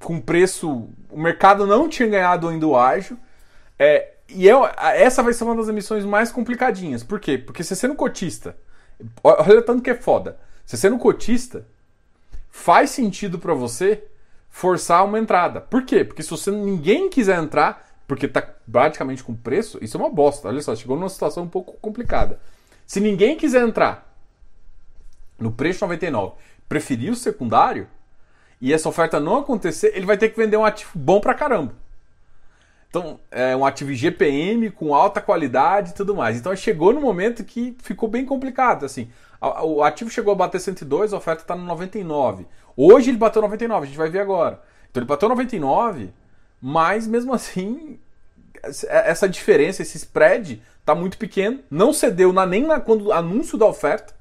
com 0.00 0.20
preço. 0.20 0.88
O 1.10 1.20
mercado 1.20 1.66
não 1.66 1.88
tinha 1.88 2.08
ganhado 2.08 2.48
ainda 2.48 2.66
o 2.66 2.76
ágio. 2.76 3.18
É, 3.78 4.14
e 4.28 4.46
eu, 4.46 4.66
essa 4.66 5.22
vai 5.22 5.32
ser 5.32 5.44
uma 5.44 5.56
das 5.56 5.68
emissões 5.68 6.04
mais 6.04 6.30
complicadinhas. 6.30 7.02
Por 7.02 7.20
quê? 7.20 7.38
Porque 7.38 7.62
você 7.62 7.74
sendo 7.74 7.94
cotista, 7.94 8.56
olha 9.22 9.62
tanto 9.62 9.82
que 9.82 9.90
é 9.90 9.94
foda. 9.94 10.38
Você 10.66 10.76
sendo 10.76 10.98
cotista, 10.98 11.66
faz 12.50 12.90
sentido 12.90 13.38
para 13.38 13.54
você 13.54 14.04
forçar 14.50 15.04
uma 15.04 15.18
entrada. 15.18 15.60
Por 15.60 15.84
quê? 15.84 16.04
Porque 16.04 16.22
se 16.22 16.30
você 16.30 16.50
ninguém 16.50 17.08
quiser 17.08 17.38
entrar, 17.38 17.88
porque 18.06 18.26
está 18.26 18.42
praticamente 18.70 19.22
com 19.22 19.34
preço, 19.34 19.78
isso 19.80 19.96
é 19.96 20.00
uma 20.00 20.10
bosta. 20.10 20.48
Olha 20.48 20.60
só, 20.60 20.74
chegou 20.74 20.96
numa 20.96 21.08
situação 21.08 21.44
um 21.44 21.48
pouco 21.48 21.74
complicada. 21.80 22.40
Se 22.86 23.00
ninguém 23.00 23.36
quiser 23.36 23.66
entrar 23.66 24.07
no 25.38 25.52
preço 25.52 25.84
99, 25.84 26.34
preferir 26.68 27.12
o 27.12 27.16
secundário 27.16 27.88
e 28.60 28.72
essa 28.72 28.88
oferta 28.88 29.20
não 29.20 29.38
acontecer, 29.38 29.92
ele 29.94 30.06
vai 30.06 30.16
ter 30.16 30.30
que 30.30 30.36
vender 30.36 30.56
um 30.56 30.64
ativo 30.64 30.90
bom 30.94 31.20
pra 31.20 31.34
caramba. 31.34 31.74
Então, 32.90 33.20
é 33.30 33.54
um 33.54 33.66
ativo 33.66 33.92
GPM 33.92 34.70
com 34.70 34.94
alta 34.94 35.20
qualidade 35.20 35.90
e 35.90 35.94
tudo 35.94 36.16
mais. 36.16 36.38
Então, 36.38 36.54
chegou 36.56 36.92
no 36.92 37.00
momento 37.00 37.44
que 37.44 37.76
ficou 37.82 38.08
bem 38.08 38.24
complicado. 38.24 38.86
Assim, 38.86 39.10
o 39.40 39.82
ativo 39.82 40.10
chegou 40.10 40.32
a 40.32 40.36
bater 40.36 40.58
102, 40.58 41.12
a 41.12 41.18
oferta 41.18 41.42
está 41.42 41.54
no 41.54 41.64
99. 41.64 42.46
Hoje 42.76 43.10
ele 43.10 43.18
bateu 43.18 43.42
99, 43.42 43.82
a 43.82 43.86
gente 43.86 43.98
vai 43.98 44.08
ver 44.08 44.20
agora. 44.20 44.62
Então, 44.90 45.02
ele 45.02 45.08
bateu 45.08 45.28
99, 45.28 46.12
mas 46.62 47.06
mesmo 47.06 47.34
assim, 47.34 48.00
essa 48.88 49.28
diferença, 49.28 49.82
esse 49.82 49.98
spread, 49.98 50.62
está 50.80 50.94
muito 50.94 51.18
pequeno. 51.18 51.60
Não 51.70 51.92
cedeu 51.92 52.32
na, 52.32 52.46
nem 52.46 52.66
na, 52.66 52.80
quando 52.80 53.12
anúncio 53.12 53.58
da 53.58 53.66
oferta. 53.66 54.14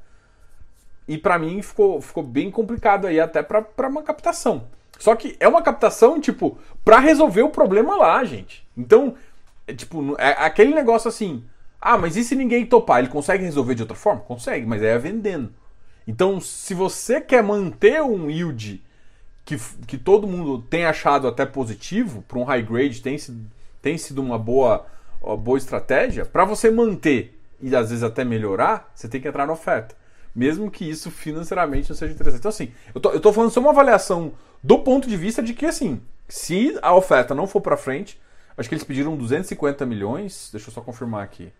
E 1.08 1.18
para 1.18 1.40
mim 1.40 1.62
ficou, 1.62 2.02
ficou 2.02 2.24
bem 2.24 2.52
complicado 2.52 3.08
aí, 3.08 3.20
até 3.20 3.42
para 3.42 3.88
uma 3.88 4.04
captação. 4.04 4.68
Só 5.00 5.16
que 5.16 5.36
é 5.40 5.48
uma 5.48 5.62
captação, 5.62 6.20
tipo, 6.20 6.58
para 6.84 7.00
resolver 7.00 7.44
o 7.44 7.50
problema 7.50 7.96
lá, 7.96 8.24
gente. 8.24 8.68
Então, 8.76 9.16
é, 9.66 9.74
tipo, 9.74 10.16
é 10.20 10.32
aquele 10.32 10.74
negócio 10.74 11.08
assim. 11.08 11.44
Ah, 11.80 11.98
mas 11.98 12.18
e 12.18 12.24
se 12.24 12.36
ninguém 12.36 12.66
topar? 12.66 13.00
Ele 13.00 13.08
consegue 13.08 13.44
resolver 13.44 13.76
de 13.76 13.84
outra 13.84 13.96
forma? 13.96 14.22
Consegue, 14.22 14.66
mas 14.66 14.82
é 14.82 14.98
vendendo. 14.98 15.54
Então, 16.08 16.42
se 16.42 16.74
você 16.74 17.22
quer 17.22 17.44
manter 17.44 18.02
um 18.02 18.30
yield 18.30 18.84
que, 19.46 19.58
que 19.86 19.98
todo 19.98 20.28
mundo 20.28 20.62
tem 20.62 20.86
achado 20.86 21.28
até 21.28 21.46
positivo, 21.46 22.24
para 22.28 22.40
um 22.40 22.44
high 22.44 22.62
grade 22.62 23.02
tem 23.02 23.18
tem 23.82 23.98
sido 23.98 24.22
uma 24.22 24.38
boa, 24.38 24.86
uma 25.22 25.38
boa 25.38 25.58
estratégia, 25.58 26.26
para 26.26 26.44
você 26.44 26.72
manter 26.72 27.40
e 27.62 27.76
às 27.76 27.90
vezes 27.90 28.04
até 28.04 28.26
melhorar, 28.26 28.92
você 28.94 29.08
tem 29.08 29.22
que 29.22 29.28
entrar 29.28 29.46
na 29.46 29.54
oferta. 29.54 29.96
Mesmo 30.38 30.70
que 30.70 30.88
isso 30.88 31.10
financeiramente 31.10 31.90
não 31.90 31.98
seja 31.98 32.14
interessante. 32.14 32.42
Então, 32.42 32.50
assim, 32.50 32.72
eu 32.94 33.02
tô, 33.02 33.10
eu 33.10 33.20
tô 33.20 33.34
falando 33.34 33.50
só 33.50 33.60
uma 33.60 33.72
avaliação 33.72 34.34
do 34.62 34.78
ponto 34.78 35.10
de 35.10 35.18
vista 35.18 35.42
de 35.42 35.52
que, 35.52 35.66
assim, 35.66 36.00
se 36.30 36.78
a 36.84 36.94
oferta 36.94 37.34
não 37.34 37.48
for 37.48 37.60
para 37.60 37.76
frente, 37.76 38.22
acho 38.56 38.70
que 38.70 38.76
eles 38.76 38.84
pediram 38.84 39.18
250 39.18 39.84
milhões. 39.84 40.50
Deixa 40.52 40.70
eu 40.70 40.74
só 40.76 40.80
confirmar 40.82 41.24
aqui. 41.24 41.52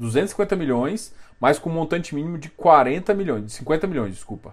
250 0.00 0.56
milhões, 0.56 1.14
mas 1.38 1.60
com 1.60 1.70
um 1.70 1.74
montante 1.74 2.12
mínimo 2.12 2.36
de 2.36 2.48
40 2.48 3.14
milhões, 3.14 3.46
de 3.46 3.52
50 3.52 3.86
milhões, 3.86 4.14
desculpa. 4.14 4.52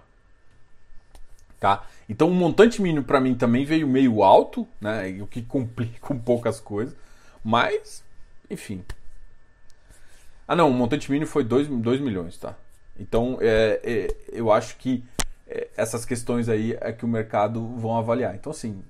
Tá? 1.58 1.84
Então 2.08 2.28
o 2.28 2.32
montante 2.32 2.80
mínimo 2.80 3.04
para 3.04 3.20
mim 3.20 3.34
também 3.34 3.64
veio 3.64 3.88
meio 3.88 4.22
alto, 4.22 4.64
né? 4.80 5.08
O 5.20 5.26
que 5.26 5.42
complica 5.42 6.14
um 6.14 6.20
pouco 6.20 6.48
as 6.48 6.60
coisas. 6.60 6.94
Mas, 7.42 8.04
enfim. 8.48 8.84
Ah 10.50 10.56
não, 10.56 10.68
o 10.68 10.74
montante 10.74 11.08
mínimo 11.08 11.30
foi 11.30 11.44
2, 11.44 11.68
2 11.68 12.00
milhões, 12.00 12.36
tá? 12.36 12.56
Então, 12.98 13.38
é, 13.40 13.80
é, 13.84 14.16
eu 14.32 14.50
acho 14.50 14.76
que 14.78 15.04
é, 15.46 15.68
essas 15.76 16.04
questões 16.04 16.48
aí 16.48 16.76
é 16.80 16.90
que 16.92 17.04
o 17.04 17.08
mercado 17.08 17.64
vão 17.76 17.96
avaliar. 17.96 18.34
Então, 18.34 18.50
assim, 18.50 18.82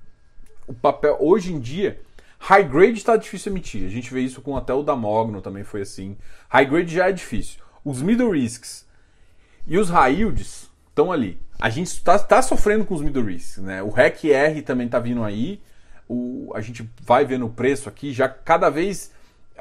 o 0.67 0.73
papel 0.73 1.19
hoje 1.21 1.52
em 1.52 1.61
dia, 1.61 2.00
high 2.38 2.64
grade 2.64 2.97
está 2.97 3.14
difícil 3.14 3.52
emitir. 3.52 3.85
A 3.85 3.90
gente 3.90 4.11
vê 4.11 4.23
isso 4.23 4.40
com 4.40 4.57
até 4.57 4.73
o 4.73 4.83
da 4.83 4.97
Mogno 4.97 5.43
também 5.43 5.62
foi 5.62 5.83
assim. 5.83 6.17
High 6.49 6.64
grade 6.64 6.95
já 6.95 7.11
é 7.11 7.12
difícil. 7.12 7.61
Os 7.85 8.00
middle 8.00 8.31
risks 8.31 8.87
e 9.67 9.76
os 9.76 9.90
high 9.90 10.14
yields 10.14 10.71
estão 10.88 11.12
ali. 11.12 11.38
A 11.59 11.69
gente 11.69 11.88
está 11.88 12.19
tá 12.19 12.40
sofrendo 12.40 12.87
com 12.87 12.95
os 12.95 13.02
middle 13.02 13.26
risks, 13.26 13.59
né? 13.59 13.83
O 13.83 13.90
REC 13.90 14.25
R 14.25 14.62
também 14.62 14.87
está 14.87 14.99
vindo 14.99 15.23
aí. 15.23 15.61
O, 16.09 16.50
a 16.55 16.62
gente 16.62 16.88
vai 17.02 17.26
ver 17.26 17.38
no 17.38 17.50
preço 17.50 17.87
aqui, 17.87 18.14
já 18.14 18.31
cada 18.31 18.71
vez 18.71 19.12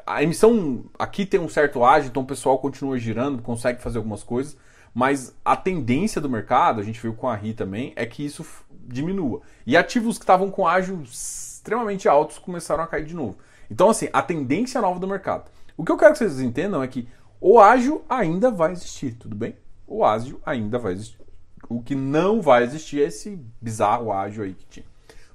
a 0.06 0.22
emissão 0.22 0.84
aqui 0.98 1.24
tem 1.26 1.40
um 1.40 1.48
certo 1.48 1.84
ágio, 1.84 2.08
então 2.08 2.22
o 2.22 2.26
pessoal 2.26 2.58
continua 2.58 2.98
girando, 2.98 3.42
consegue 3.42 3.80
fazer 3.80 3.98
algumas 3.98 4.22
coisas, 4.22 4.56
mas 4.94 5.34
a 5.44 5.56
tendência 5.56 6.20
do 6.20 6.28
mercado, 6.28 6.80
a 6.80 6.84
gente 6.84 7.00
viu 7.00 7.14
com 7.14 7.28
a 7.28 7.34
RI 7.34 7.54
também, 7.54 7.92
é 7.96 8.04
que 8.04 8.24
isso 8.24 8.44
diminua. 8.70 9.40
E 9.66 9.76
ativos 9.76 10.18
que 10.18 10.24
estavam 10.24 10.50
com 10.50 10.66
ágio 10.66 11.00
extremamente 11.02 12.08
altos 12.08 12.38
começaram 12.38 12.82
a 12.82 12.86
cair 12.86 13.04
de 13.04 13.14
novo. 13.14 13.38
Então, 13.70 13.90
assim, 13.90 14.08
a 14.12 14.22
tendência 14.22 14.80
nova 14.80 14.98
do 14.98 15.06
mercado. 15.06 15.50
O 15.76 15.84
que 15.84 15.92
eu 15.92 15.96
quero 15.96 16.12
que 16.12 16.18
vocês 16.18 16.40
entendam 16.40 16.82
é 16.82 16.88
que 16.88 17.08
o 17.40 17.58
ágio 17.58 18.02
ainda 18.08 18.50
vai 18.50 18.72
existir, 18.72 19.14
tudo 19.14 19.36
bem? 19.36 19.56
O 19.86 20.04
ágio 20.04 20.40
ainda 20.44 20.78
vai 20.78 20.92
existir. 20.92 21.20
O 21.68 21.80
que 21.82 21.94
não 21.94 22.40
vai 22.40 22.64
existir 22.64 23.00
é 23.00 23.06
esse 23.06 23.38
bizarro 23.60 24.12
ágio 24.12 24.42
aí 24.42 24.54
que 24.54 24.66
tinha. 24.66 24.86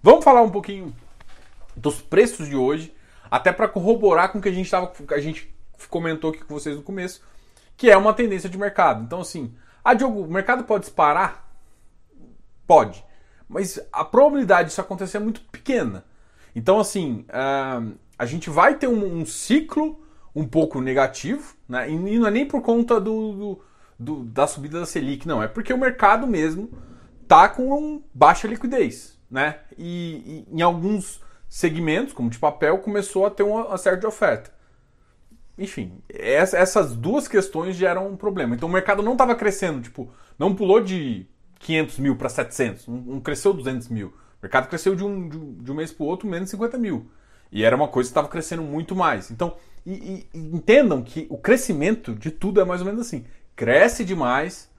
Vamos 0.03 0.23
falar 0.23 0.41
um 0.41 0.49
pouquinho 0.49 0.93
dos 1.75 2.01
preços 2.01 2.47
de 2.47 2.55
hoje 2.55 2.93
até 3.29 3.51
para 3.51 3.67
corroborar 3.67 4.31
com 4.31 4.39
o 4.39 4.41
que 4.41 4.49
a 4.49 4.53
gente 4.53 4.69
tava, 4.69 4.91
a 5.11 5.19
gente 5.19 5.53
comentou 5.89 6.31
aqui 6.31 6.43
com 6.43 6.53
vocês 6.53 6.75
no 6.75 6.83
começo, 6.83 7.21
que 7.77 7.89
é 7.89 7.97
uma 7.97 8.13
tendência 8.13 8.49
de 8.49 8.57
mercado. 8.57 9.03
Então, 9.03 9.21
assim, 9.21 9.53
ah, 9.83 9.93
Diogo, 9.93 10.21
o 10.21 10.31
mercado 10.31 10.63
pode 10.63 10.85
disparar? 10.85 11.47
Pode. 12.65 13.03
Mas 13.47 13.79
a 13.91 14.03
probabilidade 14.03 14.69
disso 14.69 14.81
acontecer 14.81 15.17
é 15.17 15.19
muito 15.19 15.41
pequena. 15.41 16.03
Então, 16.55 16.79
assim, 16.79 17.25
uh, 17.29 17.95
a 18.17 18.25
gente 18.25 18.49
vai 18.49 18.75
ter 18.75 18.87
um, 18.87 19.25
ciclo 19.25 20.01
um 20.33 20.47
pouco 20.47 20.81
negativo, 20.81 21.55
né? 21.67 21.89
E 21.89 22.19
não 22.19 22.27
é 22.27 22.31
nem 22.31 22.47
por 22.47 22.61
conta 22.61 22.99
do, 22.99 23.61
do, 23.99 24.23
da 24.23 24.47
subida 24.47 24.79
da 24.79 24.85
Selic, 24.85 25.27
não. 25.27 25.43
É 25.43 25.47
porque 25.47 25.73
o 25.73 25.77
mercado 25.77 26.25
mesmo 26.25 26.69
tá 27.27 27.47
com 27.49 28.01
baixa 28.13 28.47
liquidez, 28.47 29.19
né? 29.29 29.59
E, 29.77 30.45
e 30.49 30.57
em 30.57 30.61
alguns 30.61 31.21
segmentos, 31.55 32.13
como 32.13 32.29
de 32.29 32.37
papel, 32.37 32.79
começou 32.79 33.25
a 33.25 33.29
ter 33.29 33.43
uma, 33.43 33.77
certa 33.77 34.05
oferta. 34.05 34.51
Enfim, 35.57 35.93
essas 36.09 36.93
duas 36.97 37.29
questões 37.29 37.77
geram 37.77 38.09
um 38.09 38.17
problema. 38.17 38.53
Então 38.53 38.67
o 38.67 38.71
mercado 38.71 39.01
não 39.01 39.13
estava 39.13 39.33
crescendo, 39.35 39.81
tipo, 39.81 40.11
não 40.37 40.53
pulou 40.53 40.81
de 40.81 41.25
500 41.59 41.99
mil 41.99 42.17
para 42.17 42.27
700, 42.27 42.89
não, 42.89 43.21
cresceu 43.21 43.53
200 43.53 43.87
mil. 43.87 44.07
O 44.07 44.13
mercado 44.41 44.67
cresceu 44.67 44.95
de 44.95 45.05
um, 45.05 45.29
de 45.29 45.71
um 45.71 45.75
mês 45.75 45.93
para 45.93 46.03
o 46.03 46.07
outro 46.07 46.27
menos 46.27 46.49
50 46.49 46.77
mil. 46.77 47.09
E 47.49 47.63
era 47.63 47.73
uma 47.73 47.87
coisa 47.87 48.09
que 48.09 48.11
estava 48.11 48.27
crescendo 48.27 48.61
muito 48.61 48.93
mais. 48.93 49.31
Então, 49.31 49.55
e, 49.85 50.27
e, 50.33 50.37
entendam 50.37 51.01
que 51.01 51.25
o 51.29 51.37
crescimento 51.37 52.13
de 52.13 52.31
tudo 52.31 52.59
é 52.59 52.65
mais 52.65 52.81
ou 52.81 52.85
menos 52.85 52.99
assim. 52.99 53.23
Cresce 53.55 54.03
demais, 54.03 54.69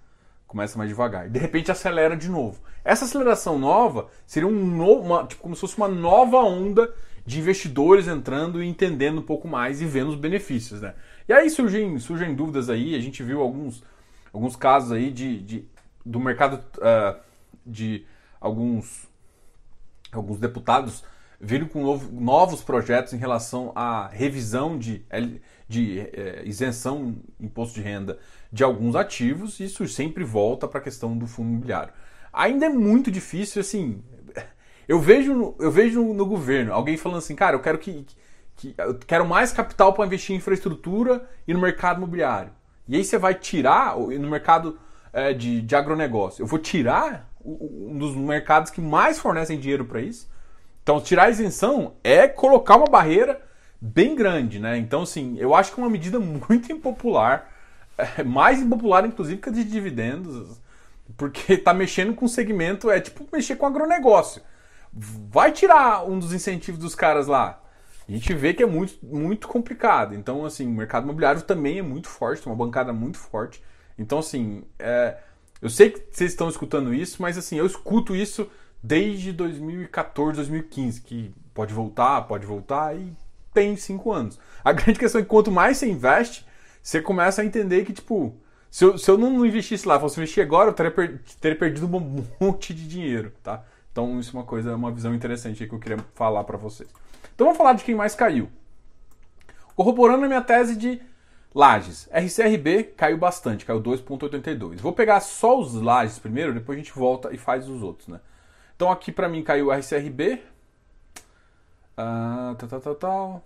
começa 0.46 0.78
mais 0.78 0.88
devagar. 0.88 1.28
De 1.28 1.38
repente 1.38 1.70
acelera 1.70 2.16
de 2.16 2.28
novo. 2.28 2.60
Essa 2.84 3.04
aceleração 3.04 3.58
nova 3.58 4.08
seria 4.26 4.48
um 4.48 4.64
novo, 4.76 5.02
uma, 5.02 5.26
tipo, 5.26 5.42
como 5.42 5.54
se 5.54 5.60
fosse 5.60 5.76
uma 5.76 5.88
nova 5.88 6.38
onda 6.38 6.92
de 7.26 7.40
investidores 7.40 8.06
entrando 8.06 8.62
e 8.62 8.68
entendendo 8.68 9.18
um 9.18 9.22
pouco 9.22 9.48
mais 9.48 9.82
e 9.82 9.84
vendo 9.84 10.10
os 10.10 10.16
benefícios, 10.16 10.80
né? 10.80 10.94
E 11.28 11.32
aí 11.32 11.50
surgem, 11.50 11.98
surgem 11.98 12.34
dúvidas 12.34 12.70
aí, 12.70 12.94
a 12.94 13.00
gente 13.00 13.22
viu 13.22 13.40
alguns, 13.40 13.82
alguns 14.32 14.54
casos 14.54 14.92
aí 14.92 15.10
de, 15.10 15.40
de 15.40 15.68
do 16.04 16.20
mercado 16.20 16.62
uh, 16.76 17.20
de 17.66 18.06
alguns, 18.40 19.08
alguns 20.12 20.38
deputados 20.38 21.02
vindo 21.40 21.66
com 21.66 21.82
novo, 21.82 22.12
novos 22.12 22.62
projetos 22.62 23.12
em 23.12 23.18
relação 23.18 23.72
à 23.74 24.06
revisão 24.06 24.78
de, 24.78 25.04
de 25.68 26.00
é, 26.00 26.42
isenção 26.44 27.16
imposto 27.40 27.74
de 27.74 27.82
renda 27.82 28.18
de 28.52 28.62
alguns 28.62 28.94
ativos, 28.94 29.58
isso 29.60 29.86
sempre 29.88 30.24
volta 30.24 30.68
para 30.68 30.78
a 30.78 30.82
questão 30.82 31.16
do 31.16 31.26
fundo 31.26 31.50
imobiliário. 31.50 31.92
Ainda 32.32 32.66
é 32.66 32.68
muito 32.68 33.10
difícil, 33.10 33.60
assim. 33.60 34.02
Eu 34.86 35.00
vejo, 35.00 35.56
eu 35.58 35.70
vejo 35.70 36.00
no, 36.00 36.14
no 36.14 36.26
governo 36.26 36.72
alguém 36.72 36.96
falando 36.96 37.18
assim, 37.18 37.34
cara, 37.34 37.56
eu 37.56 37.60
quero 37.60 37.78
que, 37.78 38.06
que 38.56 38.74
eu 38.78 38.98
quero 38.98 39.26
mais 39.26 39.52
capital 39.52 39.92
para 39.92 40.06
investir 40.06 40.34
em 40.34 40.38
infraestrutura 40.38 41.28
e 41.48 41.52
no 41.52 41.60
mercado 41.60 41.96
imobiliário. 41.96 42.52
E 42.86 42.94
aí 42.94 43.04
você 43.04 43.18
vai 43.18 43.34
tirar 43.34 43.98
no 43.98 44.30
mercado 44.30 44.78
é, 45.12 45.32
de, 45.32 45.60
de 45.60 45.74
agronegócio. 45.74 46.42
Eu 46.42 46.46
vou 46.46 46.58
tirar 46.58 47.28
um 47.44 47.98
dos 47.98 48.14
mercados 48.14 48.70
que 48.70 48.80
mais 48.80 49.18
fornecem 49.18 49.58
dinheiro 49.58 49.84
para 49.84 50.00
isso. 50.00 50.28
Então, 50.82 51.00
tirar 51.00 51.24
a 51.24 51.30
isenção 51.30 51.96
é 52.04 52.28
colocar 52.28 52.76
uma 52.76 52.86
barreira 52.86 53.40
bem 53.86 54.14
grande, 54.14 54.58
né? 54.58 54.76
Então, 54.78 55.02
assim, 55.02 55.36
eu 55.38 55.54
acho 55.54 55.72
que 55.72 55.80
é 55.80 55.82
uma 55.82 55.90
medida 55.90 56.18
muito 56.20 56.70
impopular 56.72 57.52
é 57.98 58.22
mais 58.22 58.60
impopular, 58.60 59.04
inclusive, 59.06 59.40
que 59.40 59.48
a 59.48 59.52
de 59.52 59.64
dividendos, 59.64 60.60
porque 61.16 61.54
está 61.54 61.72
mexendo 61.72 62.14
com 62.14 62.28
segmento, 62.28 62.90
é 62.90 63.00
tipo 63.00 63.26
mexer 63.32 63.56
com 63.56 63.66
agronegócio. 63.66 64.42
Vai 64.92 65.52
tirar 65.52 66.04
um 66.04 66.18
dos 66.18 66.32
incentivos 66.32 66.80
dos 66.80 66.94
caras 66.94 67.26
lá. 67.26 67.62
A 68.08 68.12
gente 68.12 68.32
vê 68.34 68.54
que 68.54 68.62
é 68.62 68.66
muito, 68.66 68.94
muito 69.02 69.48
complicado. 69.48 70.14
Então, 70.14 70.44
assim, 70.44 70.66
o 70.66 70.70
mercado 70.70 71.04
imobiliário 71.04 71.42
também 71.42 71.78
é 71.78 71.82
muito 71.82 72.08
forte, 72.08 72.42
tem 72.42 72.52
uma 72.52 72.64
bancada 72.64 72.92
muito 72.92 73.18
forte. 73.18 73.62
Então, 73.98 74.18
assim, 74.18 74.62
é, 74.78 75.16
eu 75.60 75.68
sei 75.68 75.90
que 75.90 76.02
vocês 76.10 76.30
estão 76.30 76.48
escutando 76.48 76.94
isso, 76.94 77.20
mas 77.20 77.36
assim, 77.36 77.56
eu 77.56 77.66
escuto 77.66 78.14
isso 78.14 78.48
desde 78.82 79.32
2014, 79.32 80.36
2015, 80.36 81.00
que 81.00 81.34
pode 81.52 81.72
voltar, 81.72 82.22
pode 82.22 82.46
voltar 82.46 82.94
e 82.94 83.12
tem 83.56 83.74
cinco 83.74 84.12
anos. 84.12 84.38
A 84.62 84.70
grande 84.72 84.98
questão 84.98 85.20
é 85.20 85.24
que 85.24 85.30
quanto 85.30 85.50
mais 85.50 85.78
você 85.78 85.88
investe, 85.88 86.46
você 86.82 87.00
começa 87.00 87.40
a 87.40 87.44
entender 87.44 87.86
que, 87.86 87.92
tipo, 87.94 88.36
se 88.70 88.84
eu, 88.84 88.98
se 88.98 89.10
eu 89.10 89.16
não 89.16 89.46
investisse 89.46 89.88
lá, 89.88 89.98
fosse 89.98 90.20
investir 90.20 90.44
agora, 90.44 90.68
eu 90.68 90.74
teria, 90.74 90.92
per, 90.92 91.22
teria 91.40 91.58
perdido 91.58 91.86
um 91.86 92.24
monte 92.38 92.74
de 92.74 92.86
dinheiro, 92.86 93.32
tá? 93.42 93.64
Então 93.90 94.20
isso 94.20 94.36
é 94.36 94.38
uma 94.38 94.44
coisa, 94.44 94.76
uma 94.76 94.92
visão 94.92 95.14
interessante 95.14 95.66
que 95.66 95.74
eu 95.74 95.78
queria 95.78 95.98
falar 96.14 96.44
para 96.44 96.58
vocês. 96.58 96.88
Então 97.34 97.46
vamos 97.46 97.56
falar 97.56 97.72
de 97.72 97.82
quem 97.82 97.94
mais 97.94 98.14
caiu. 98.14 98.50
Corroborando 99.74 100.26
a 100.26 100.28
minha 100.28 100.42
tese 100.42 100.76
de 100.76 101.00
Lages. 101.54 102.06
RCRB 102.12 102.92
caiu 102.94 103.16
bastante, 103.16 103.64
caiu 103.64 103.82
2,82. 103.82 104.76
Vou 104.76 104.92
pegar 104.92 105.20
só 105.20 105.58
os 105.58 105.72
Lages 105.74 106.18
primeiro, 106.18 106.52
depois 106.52 106.76
a 106.76 106.82
gente 106.82 106.92
volta 106.92 107.32
e 107.32 107.38
faz 107.38 107.66
os 107.70 107.82
outros, 107.82 108.08
né? 108.08 108.20
Então 108.74 108.90
aqui 108.92 109.10
para 109.10 109.28
mim 109.28 109.42
caiu 109.42 109.72
RCRB. 109.72 110.42
Ah, 111.96 112.54
tal, 112.58 112.68
tal, 112.68 112.80
tal, 112.80 112.94
tal. 112.94 113.42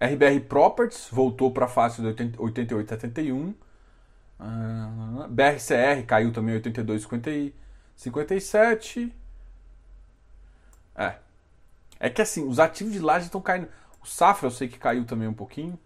RBR 0.00 0.40
Properties 0.48 1.08
voltou 1.10 1.52
para 1.52 1.66
a 1.66 1.68
faixa 1.68 2.02
de 2.02 2.08
88,71. 2.36 3.54
Ah, 4.38 5.26
BRCR 5.28 6.06
caiu 6.06 6.32
também 6.32 6.58
82,57. 6.60 9.12
É. 10.96 11.16
É 11.98 12.08
que 12.08 12.22
assim, 12.22 12.48
os 12.48 12.58
ativos 12.58 12.94
de 12.94 13.00
laje 13.00 13.26
estão 13.26 13.40
caindo. 13.40 13.68
O 14.02 14.06
Safra 14.06 14.46
eu 14.46 14.50
sei 14.50 14.68
que 14.68 14.78
caiu 14.78 15.04
também 15.04 15.28
um 15.28 15.34
pouquinho. 15.34 15.78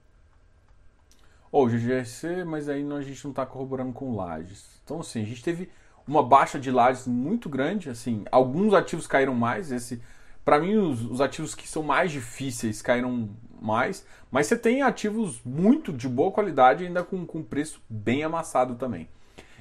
Ou 1.50 1.66
oh, 1.66 1.68
GGRC, 1.68 2.44
mas 2.44 2.68
aí 2.68 2.86
a 2.92 3.00
gente 3.00 3.24
não 3.24 3.30
está 3.30 3.46
corroborando 3.46 3.92
com 3.92 4.14
lajes. 4.14 4.80
Então 4.84 5.00
assim, 5.00 5.22
a 5.22 5.26
gente 5.26 5.42
teve 5.42 5.68
uma 6.06 6.22
baixa 6.22 6.58
de 6.58 6.70
lajes 6.70 7.06
muito 7.06 7.48
grande. 7.48 7.90
Assim, 7.90 8.24
alguns 8.30 8.74
ativos 8.74 9.06
caíram 9.08 9.34
mais. 9.34 9.72
Esse 9.72 10.00
para 10.44 10.58
mim, 10.60 10.76
os, 10.76 11.02
os, 11.02 11.20
ativos 11.20 11.54
que 11.54 11.66
são 11.66 11.82
mais 11.82 12.12
difíceis 12.12 12.82
caíram 12.82 13.30
mais, 13.60 14.06
mas 14.30 14.46
você 14.46 14.56
tem 14.56 14.82
ativos 14.82 15.40
muito 15.44 15.92
de 15.92 16.08
boa 16.08 16.30
qualidade 16.30 16.84
ainda 16.84 17.02
com, 17.02 17.24
com 17.24 17.42
preço 17.42 17.80
bem 17.88 18.22
amassado 18.22 18.74
também. 18.74 19.08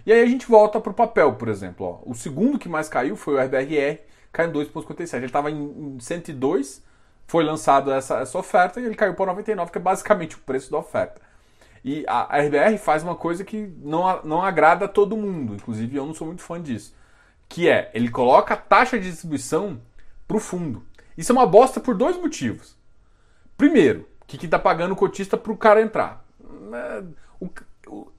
E 0.05 0.11
aí 0.11 0.21
a 0.21 0.25
gente 0.25 0.45
volta 0.45 0.81
para 0.81 0.91
o 0.91 0.95
papel, 0.95 1.35
por 1.35 1.47
exemplo. 1.47 1.85
Ó. 1.85 2.11
O 2.11 2.13
segundo 2.13 2.59
que 2.59 2.67
mais 2.67 2.89
caiu 2.89 3.15
foi 3.15 3.35
o 3.35 3.41
RBRR, 3.41 3.99
caiu 4.33 4.49
em 4.49 4.53
2,57. 4.53 5.15
Ele 5.15 5.25
estava 5.27 5.49
em, 5.49 5.95
em 5.95 5.99
102, 5.99 6.83
foi 7.25 7.45
lançado 7.45 7.91
essa, 7.91 8.19
essa 8.19 8.37
oferta 8.37 8.81
e 8.81 8.85
ele 8.85 8.95
caiu 8.95 9.13
para 9.13 9.27
99, 9.27 9.71
que 9.71 9.77
é 9.77 9.81
basicamente 9.81 10.35
o 10.35 10.39
preço 10.39 10.69
da 10.69 10.79
oferta. 10.79 11.21
E 11.83 12.05
a, 12.07 12.35
a 12.35 12.41
RBR 12.41 12.77
faz 12.77 13.03
uma 13.03 13.15
coisa 13.15 13.45
que 13.45 13.73
não, 13.81 14.21
não 14.23 14.41
agrada 14.41 14.85
a 14.85 14.89
todo 14.89 15.15
mundo, 15.15 15.55
inclusive 15.55 15.95
eu 15.95 16.05
não 16.05 16.13
sou 16.13 16.27
muito 16.27 16.41
fã 16.41 16.61
disso, 16.61 16.95
que 17.47 17.69
é, 17.69 17.89
ele 17.93 18.09
coloca 18.09 18.53
a 18.53 18.57
taxa 18.57 18.97
de 18.97 19.09
distribuição 19.09 19.79
para 20.27 20.37
o 20.37 20.39
fundo. 20.39 20.83
Isso 21.17 21.31
é 21.31 21.35
uma 21.35 21.45
bosta 21.45 21.79
por 21.79 21.95
dois 21.95 22.17
motivos. 22.17 22.77
Primeiro, 23.57 24.07
que 24.25 24.37
quem 24.37 24.47
está 24.47 24.57
pagando 24.57 24.93
o 24.93 24.97
cotista 24.97 25.37
para 25.37 25.51
o 25.51 25.57
cara 25.57 25.81
entrar. 25.81 26.25
É, 26.73 27.03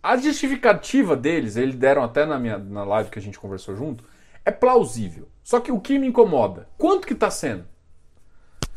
a 0.02 0.16
justificativa 0.16 1.16
deles, 1.16 1.56
eles 1.56 1.74
deram 1.74 2.02
até 2.02 2.24
na 2.24 2.38
minha 2.38 2.58
na 2.58 2.84
live 2.84 3.10
que 3.10 3.18
a 3.18 3.22
gente 3.22 3.38
conversou 3.38 3.74
junto, 3.74 4.04
é 4.44 4.50
plausível. 4.50 5.28
Só 5.42 5.60
que 5.60 5.72
o 5.72 5.80
que 5.80 5.98
me 5.98 6.06
incomoda, 6.06 6.68
quanto 6.78 7.06
que 7.06 7.14
está 7.14 7.30
sendo? 7.30 7.64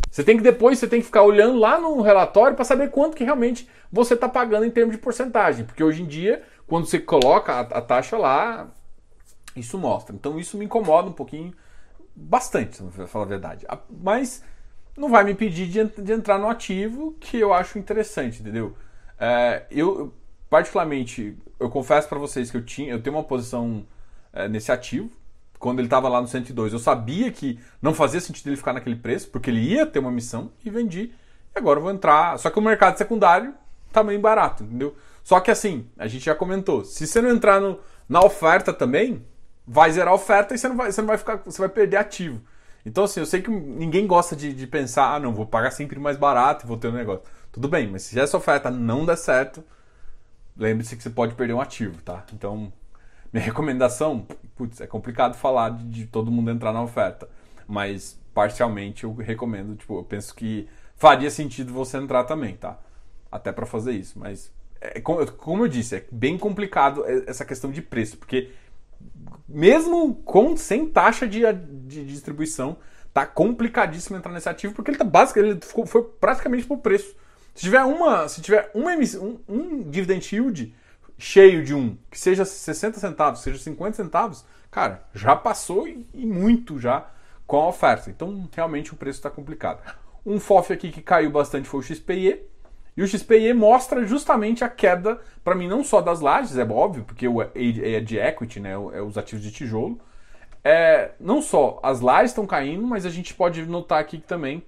Você 0.10 0.24
tem 0.24 0.38
que 0.38 0.44
depois 0.44 0.80
você 0.80 0.88
tem 0.88 1.00
que 1.00 1.06
ficar 1.06 1.22
olhando 1.24 1.60
lá 1.60 1.80
no 1.80 2.02
relatório 2.02 2.56
para 2.56 2.66
saber 2.66 2.90
quanto 2.90 3.16
que 3.16 3.24
realmente 3.24 3.70
você 3.92 4.14
está 4.14 4.28
pagando 4.28 4.66
em 4.66 4.72
termos 4.72 4.96
de 4.96 5.02
porcentagem, 5.02 5.66
porque 5.66 5.84
hoje 5.84 6.02
em 6.02 6.08
dia 6.08 6.44
quando 6.66 6.86
você 6.86 7.00
coloca 7.00 7.54
a, 7.54 7.60
a 7.60 7.82
taxa 7.82 8.18
lá, 8.18 8.68
isso 9.56 9.78
mostra. 9.78 10.16
Então 10.16 10.40
isso 10.40 10.58
me 10.58 10.66
incomoda 10.66 11.10
um 11.10 11.14
pouquinho 11.14 11.54
bastante, 12.18 12.82
para 12.82 13.08
falar 13.08 13.26
a 13.26 13.28
verdade. 13.28 13.66
Mas 14.02 14.44
não 14.98 15.10
vai 15.10 15.24
me 15.24 15.32
impedir 15.32 15.68
de, 15.68 16.02
de, 16.02 16.12
entrar 16.12 16.40
no 16.40 16.50
ativo 16.50 17.16
que 17.20 17.38
eu 17.38 17.54
acho 17.54 17.78
interessante, 17.78 18.42
entendeu? 18.42 18.76
É, 19.20 19.66
eu, 19.70 20.12
particularmente, 20.50 21.38
eu 21.60 21.70
confesso 21.70 22.10
para 22.10 22.18
vocês 22.18 22.50
que 22.50 22.58
eu 22.58 22.66
tinha, 22.66 22.92
eu 22.92 23.02
tenho 23.02 23.16
uma 23.16 23.24
posição 23.24 23.86
é, 24.34 24.48
nesse 24.48 24.72
ativo. 24.72 25.10
Quando 25.60 25.80
ele 25.80 25.88
estava 25.88 26.10
lá 26.10 26.20
no 26.20 26.28
102, 26.28 26.74
eu 26.74 26.80
sabia 26.80 27.32
que 27.32 27.60
não 27.82 27.94
fazia 27.94 28.20
sentido 28.20 28.48
ele 28.48 28.58
ficar 28.58 28.74
naquele 28.74 28.96
preço, 28.96 29.30
porque 29.30 29.50
ele 29.50 29.62
ia 29.62 29.86
ter 29.86 30.00
uma 30.00 30.12
missão 30.12 30.52
e 30.64 30.70
vendi. 30.70 31.14
E 31.56 31.60
agora 31.60 31.80
eu 31.80 31.84
vou 31.84 31.92
entrar. 31.92 32.38
Só 32.40 32.50
que 32.50 32.60
o 32.60 32.62
mercado 32.62 32.98
secundário 32.98 33.54
tá 33.92 34.04
meio 34.04 34.20
barato, 34.20 34.64
entendeu? 34.64 34.96
Só 35.24 35.40
que 35.40 35.52
assim, 35.52 35.88
a 35.98 36.08
gente 36.08 36.26
já 36.26 36.36
comentou, 36.36 36.86
se 36.86 37.06
você 37.06 37.22
não 37.22 37.30
entrar 37.30 37.60
no, 37.60 37.80
na 38.08 38.22
oferta 38.24 38.72
também, 38.72 39.26
vai 39.68 39.92
zerar 39.92 40.14
a 40.14 40.16
oferta 40.16 40.56
e 40.56 40.58
você 40.58 40.70
não 40.70 40.78
vai, 40.78 40.92
você 40.92 41.02
não 41.02 41.08
vai 41.08 41.18
ficar, 41.18 41.38
você 41.38 41.60
vai 41.60 41.70
perder 41.70 41.98
ativo. 41.98 42.42
Então, 42.86 43.04
assim, 43.04 43.20
eu 43.20 43.26
sei 43.26 43.42
que 43.42 43.52
ninguém 43.52 44.08
gosta 44.08 44.34
de, 44.34 44.54
de 44.54 44.66
pensar, 44.66 45.14
ah, 45.14 45.20
não, 45.20 45.34
vou 45.34 45.46
pagar 45.46 45.72
sempre 45.72 46.00
mais 46.00 46.16
barato 46.16 46.66
e 46.66 46.68
vou 46.68 46.78
ter 46.78 46.88
um 46.88 46.94
negócio. 46.94 47.24
Tudo 47.52 47.68
bem, 47.68 47.88
mas 47.88 48.04
se 48.04 48.18
essa 48.18 48.38
oferta 48.38 48.72
não 48.72 49.06
der 49.06 49.18
certo, 49.18 49.62
lembre-se 50.56 50.96
que 50.96 51.04
você 51.04 51.10
pode 51.10 51.36
perder 51.36 51.54
um 51.54 51.60
ativo, 51.60 52.02
tá? 52.02 52.24
Então, 52.34 52.72
minha 53.34 53.44
recomendação, 53.46 54.26
putz, 54.56 54.80
é 54.80 54.88
complicado 54.88 55.36
falar 55.36 55.72
de, 55.72 55.84
de 55.84 56.06
todo 56.06 56.32
mundo 56.32 56.50
entrar 56.50 56.72
na 56.72 56.82
oferta, 56.82 57.28
mas 57.68 58.18
parcialmente 58.34 59.04
eu 59.04 59.14
recomendo, 59.16 59.76
tipo, 59.76 60.00
eu 60.00 60.04
penso 60.04 60.34
que 60.34 60.70
faria 60.96 61.30
sentido 61.30 61.74
você 61.74 61.98
entrar 61.98 62.24
também, 62.24 62.56
tá? 62.56 62.80
Até 63.30 63.52
para 63.52 63.66
fazer 63.66 63.92
isso, 63.92 64.18
mas 64.18 64.50
é, 64.80 65.02
como 65.02 65.64
eu 65.64 65.68
disse, 65.68 65.96
é 65.96 66.06
bem 66.12 66.38
complicado 66.38 67.04
essa 67.28 67.44
questão 67.44 67.72
de 67.72 67.82
preço, 67.82 68.18
porque 68.18 68.52
mesmo 69.48 70.16
com 70.16 70.56
sem 70.58 70.86
taxa 70.86 71.28
de, 71.28 71.42
de 71.54 72.06
distribuição, 72.06 72.78
tá 73.14 73.26
complicadíssimo 73.26 74.18
entrar 74.18 74.32
nesse 74.32 74.50
ativo 74.50 74.74
porque 74.74 74.92
ele 74.92 74.98
tá 74.98 75.04
basicamente 75.04 75.52
ele 75.52 75.66
ficou, 75.66 75.86
foi 75.86 76.04
praticamente 76.04 76.66
por 76.66 76.78
preço. 76.80 77.16
Se 77.56 77.64
tiver 77.64 77.84
uma, 77.84 78.28
se 78.28 78.42
tiver 78.42 78.70
uma 78.74 78.92
um, 78.94 79.40
um 79.48 79.90
dividend 79.90 80.36
yield 80.36 80.76
cheio 81.18 81.64
de 81.64 81.74
um, 81.74 81.98
que 82.12 82.20
seja 82.20 82.46
60 82.46 83.00
centavos, 83.00 83.42
seja 83.42 83.58
50 83.58 83.96
centavos, 83.96 84.46
cara, 84.70 85.04
já 85.14 85.36
passou 85.36 85.88
e, 85.88 86.08
e 86.14 86.26
muito 86.26 86.80
já 86.80 87.10
com 87.48 87.58
a 87.58 87.68
oferta. 87.68 88.10
Então, 88.10 88.48
realmente 88.54 88.94
o 88.94 88.96
preço 88.96 89.20
está 89.20 89.30
complicado. 89.30 89.82
Um 90.26 90.40
FOF 90.40 90.74
aqui 90.74 90.92
que 90.92 91.02
caiu 91.02 91.32
bastante 91.32 91.68
foi 91.68 91.80
o 91.80 91.84
XPE, 91.84 92.42
e 92.98 93.04
o 93.04 93.08
XPE 93.08 93.54
mostra 93.54 94.04
justamente 94.08 94.64
a 94.64 94.70
queda, 94.70 95.22
para 95.44 95.54
mim, 95.54 95.68
não 95.68 95.84
só 95.84 96.02
das 96.02 96.20
lajes, 96.20 96.58
é 96.58 96.64
óbvio, 96.64 97.04
porque 97.04 97.28
é 97.56 98.00
de 98.00 98.18
equity, 98.18 98.60
né, 98.60 98.72
é 98.72 99.02
os 99.02 99.20
ativos 99.20 99.46
de 99.46 99.52
tijolo. 99.52 100.02
É, 100.64 101.12
não 101.20 101.40
só 101.40 101.80
as 101.84 102.02
lajes 102.02 102.32
estão 102.32 102.48
caindo, 102.48 102.86
mas 102.88 103.06
a 103.06 103.12
gente 103.12 103.36
pode 103.36 103.64
notar 103.68 104.02
aqui 104.02 104.18
também 104.18 104.64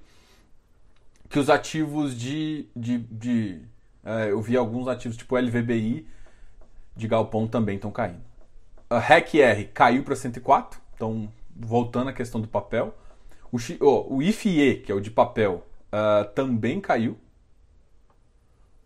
que 1.28 1.40
os 1.40 1.50
ativos 1.50 2.18
de. 2.18 2.70
de, 2.76 3.00
de 3.00 3.62
é, 4.06 4.30
eu 4.32 4.42
vi 4.42 4.56
alguns 4.56 4.88
ativos 4.88 5.18
tipo 5.18 5.36
LVBI 5.36 6.08
de 6.96 7.08
Galpão 7.08 7.48
também 7.48 7.76
estão 7.76 7.92
caindo. 7.92 8.22
A 8.90 9.00
REC-R 9.00 9.66
caiu 9.74 10.04
para 10.04 10.16
104, 10.16 10.80
então 10.96 11.32
voltando 11.56 12.10
à 12.10 12.14
questão 12.14 12.40
do 12.40 12.48
papel. 12.48 12.96
O, 13.52 13.58
oh, 13.82 14.18
o 14.18 14.22
IFIE, 14.22 14.82
que 14.86 14.92
é 14.92 14.96
o 14.96 15.02
de 15.02 15.10
papel, 15.10 15.66
uh, 15.92 16.26
também 16.34 16.80
caiu 16.80 17.18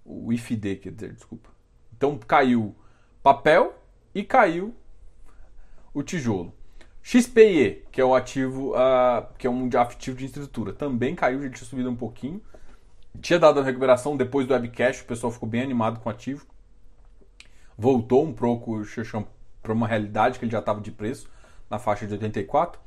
o 0.06 0.32
IFD, 0.32 0.78
quer 0.78 0.92
dizer, 0.92 1.14
desculpa. 1.14 1.50
Então 1.96 2.18
caiu 2.18 2.76
papel 3.22 3.74
e 4.14 4.24
caiu 4.24 4.76
o 5.94 6.04
tijolo. 6.04 6.54
XPE, 7.02 7.86
que 7.92 8.00
é 8.00 8.06
um 8.06 8.16
ativo, 8.16 8.72
uh, 8.72 9.28
que 9.38 9.46
é 9.46 9.50
um 9.50 9.70
ativo 9.78 10.18
de 10.18 10.26
estrutura, 10.26 10.72
também 10.72 11.14
caiu, 11.14 11.42
já 11.44 11.50
tinha 11.50 11.68
subido 11.68 11.90
um 11.90 11.96
pouquinho. 11.96 12.42
Tinha 13.20 13.38
dado 13.38 13.60
a 13.60 13.64
recuperação 13.64 14.18
depois 14.18 14.48
do 14.48 14.54
webcash, 14.54 15.02
o 15.02 15.06
pessoal 15.06 15.32
ficou 15.32 15.48
bem 15.48 15.62
animado 15.62 16.00
com 16.00 16.10
o 16.10 16.12
ativo. 16.12 16.48
Voltou 17.78 18.26
um 18.26 18.34
pouco 18.34 18.82
para 19.62 19.74
uma 19.74 19.88
realidade 19.88 20.40
que 20.40 20.46
ele 20.46 20.52
já 20.52 20.60
estava 20.60 20.80
de 20.80 20.92
preço, 20.92 21.30
na 21.70 21.78
faixa 21.78 22.08
de 22.08 22.14
84. 22.14 22.80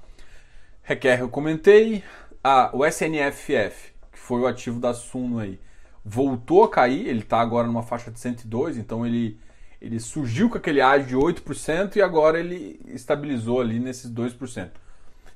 Requer, 0.83 1.21
eu 1.21 1.29
comentei. 1.29 2.03
Ah, 2.43 2.71
o 2.73 2.85
SNFF, 2.87 3.93
que 4.13 4.19
foi 4.19 4.41
o 4.41 4.47
ativo 4.47 4.81
da 4.81 4.95
Suno 4.95 5.41
aí, 5.41 5.59
voltou 6.09 6.63
a 6.63 6.71
cair, 6.71 7.09
ele 7.09 7.19
está 7.19 7.41
agora 7.41 7.67
numa 7.67 7.83
faixa 7.83 8.13
de 8.13 8.21
102, 8.21 8.79
então 8.79 9.05
ele, 9.05 9.41
ele 9.83 9.99
surgiu 9.99 10.49
com 10.49 10.57
aquele 10.57 10.81
ágio 10.81 11.09
de 11.09 11.17
8% 11.17 11.97
e 11.97 12.03
agora 12.03 12.39
ele 12.39 12.81
estabilizou 12.87 13.61
ali 13.61 13.81
nesses 13.81 14.09
2%. 14.13 14.71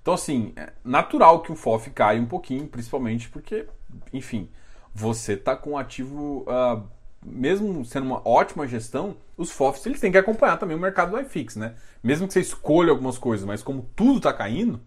Então, 0.01 0.15
assim, 0.15 0.53
é 0.55 0.73
natural 0.85 1.43
que 1.43 1.51
o 1.51 1.57
FOF 1.57 1.91
caia 1.91 2.23
um 2.23 2.27
pouquinho, 2.27 2.69
principalmente 2.69 3.29
porque, 3.29 3.67
enfim, 4.13 4.49
você 4.95 5.33
está 5.33 5.57
com 5.57 5.73
um 5.73 5.79
ativo, 5.79 6.47
uh, 6.47 6.83
mesmo 7.21 7.85
sendo 7.85 8.07
uma 8.07 8.27
ótima 8.27 8.67
gestão, 8.67 9.17
os 9.37 9.51
FOFs 9.51 9.85
eles 9.87 10.01
têm 10.01 10.13
que 10.13 10.19
acompanhar 10.19 10.57
também 10.57 10.77
o 10.77 10.81
mercado 10.81 11.11
do 11.11 11.21
iFix, 11.21 11.57
né? 11.57 11.75
Mesmo 12.01 12.29
que 12.29 12.33
você 12.33 12.41
escolha 12.41 12.93
algumas 12.93 13.19
coisas, 13.19 13.45
mas 13.45 13.61
como 13.61 13.91
tudo 13.97 14.19
está 14.19 14.33
caindo, 14.33 14.81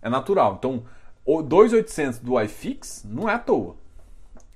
é 0.00 0.08
natural. 0.08 0.54
Então, 0.58 0.84
o 1.24 1.42
2.800 1.42 2.22
do 2.22 2.40
iFix 2.40 3.04
não 3.04 3.28
é 3.28 3.34
à 3.34 3.38
toa. 3.38 3.76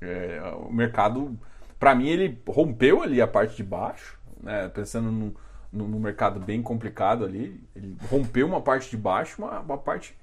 É, 0.03 0.43
o 0.57 0.73
mercado, 0.73 1.39
para 1.79 1.95
mim, 1.95 2.09
ele 2.09 2.41
rompeu 2.47 3.03
ali 3.03 3.23
a 3.23 3.27
parte 3.27 3.57
de 3.57 3.63
baixo, 3.63 4.19
né? 4.43 4.69
pensando 4.69 5.13
no, 5.13 5.35
no, 5.73 5.87
no, 5.87 6.01
mercado 6.01 6.41
bem 6.41 6.61
complicado 6.61 7.25
ali. 7.25 7.63
Ele 7.75 7.97
rompeu 8.11 8.47
uma 8.47 8.61
parte 8.61 8.91
de 8.91 8.97
baixo, 8.97 9.41
uma, 9.41 9.61
uma 9.61 9.79
parte 9.79 10.17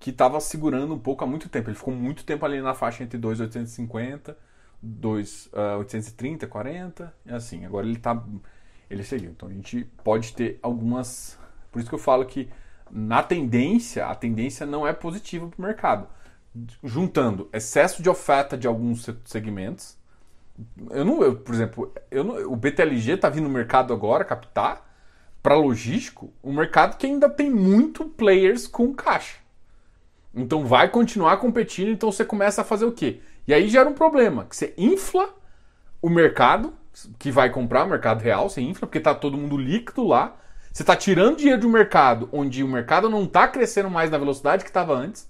que 0.00 0.10
estava 0.10 0.40
segurando 0.40 0.92
um 0.94 0.98
pouco 0.98 1.22
há 1.22 1.26
muito 1.26 1.48
tempo. 1.48 1.70
Ele 1.70 1.76
ficou 1.76 1.94
muito 1.94 2.24
tempo 2.24 2.44
ali 2.44 2.60
na 2.60 2.74
faixa 2.74 3.04
entre 3.04 3.16
2,850, 3.16 4.36
2,830, 4.82 6.46
40 6.46 7.14
e 7.24 7.32
assim. 7.32 7.64
Agora 7.64 7.86
ele 7.86 7.96
está 7.96 8.20
ele 8.90 9.04
seguiu. 9.04 9.30
Então 9.30 9.48
a 9.48 9.52
gente 9.52 9.84
pode 10.02 10.34
ter 10.34 10.58
algumas. 10.60 11.38
Por 11.70 11.78
isso 11.78 11.88
que 11.88 11.94
eu 11.94 12.00
falo 12.00 12.24
que 12.26 12.48
na 12.90 13.22
tendência, 13.22 14.06
a 14.06 14.14
tendência 14.14 14.66
não 14.66 14.86
é 14.86 14.92
positiva 14.92 15.48
para 15.48 15.58
o 15.58 15.62
mercado 15.66 16.06
juntando 16.82 17.48
excesso 17.52 18.02
de 18.02 18.08
oferta 18.08 18.56
de 18.56 18.66
alguns 18.66 19.08
segmentos, 19.24 19.96
Eu 20.90 21.04
não, 21.04 21.22
eu, 21.22 21.36
por 21.36 21.54
exemplo, 21.54 21.92
eu 22.10 22.22
não, 22.22 22.52
o 22.52 22.56
BTLG 22.56 23.16
tá 23.16 23.28
vindo 23.28 23.44
no 23.44 23.50
mercado 23.50 23.92
agora 23.92 24.24
captar 24.24 24.88
para 25.42 25.56
logístico, 25.56 26.32
um 26.42 26.54
mercado 26.54 26.96
que 26.96 27.06
ainda 27.06 27.28
tem 27.28 27.50
muito 27.50 28.04
players 28.04 28.66
com 28.66 28.94
caixa. 28.94 29.38
Então 30.34 30.64
vai 30.64 30.88
continuar 30.88 31.36
competindo, 31.38 31.90
então 31.90 32.10
você 32.10 32.24
começa 32.24 32.62
a 32.62 32.64
fazer 32.64 32.84
o 32.84 32.92
quê? 32.92 33.20
E 33.46 33.52
aí 33.52 33.68
gera 33.68 33.88
um 33.88 33.94
problema, 33.94 34.44
que 34.44 34.56
você 34.56 34.72
infla 34.78 35.28
o 36.00 36.08
mercado 36.08 36.72
que 37.18 37.30
vai 37.30 37.50
comprar, 37.50 37.84
o 37.84 37.88
mercado 37.88 38.22
real, 38.22 38.48
você 38.48 38.60
infla, 38.60 38.86
porque 38.86 39.00
tá 39.00 39.14
todo 39.14 39.36
mundo 39.36 39.56
líquido 39.56 40.06
lá. 40.06 40.36
Você 40.72 40.82
está 40.82 40.96
tirando 40.96 41.38
dinheiro 41.38 41.66
um 41.66 41.70
mercado 41.70 42.28
onde 42.32 42.62
o 42.62 42.68
mercado 42.68 43.08
não 43.10 43.24
está 43.24 43.46
crescendo 43.46 43.90
mais 43.90 44.10
na 44.10 44.18
velocidade 44.18 44.64
que 44.64 44.70
estava 44.70 44.94
antes. 44.94 45.28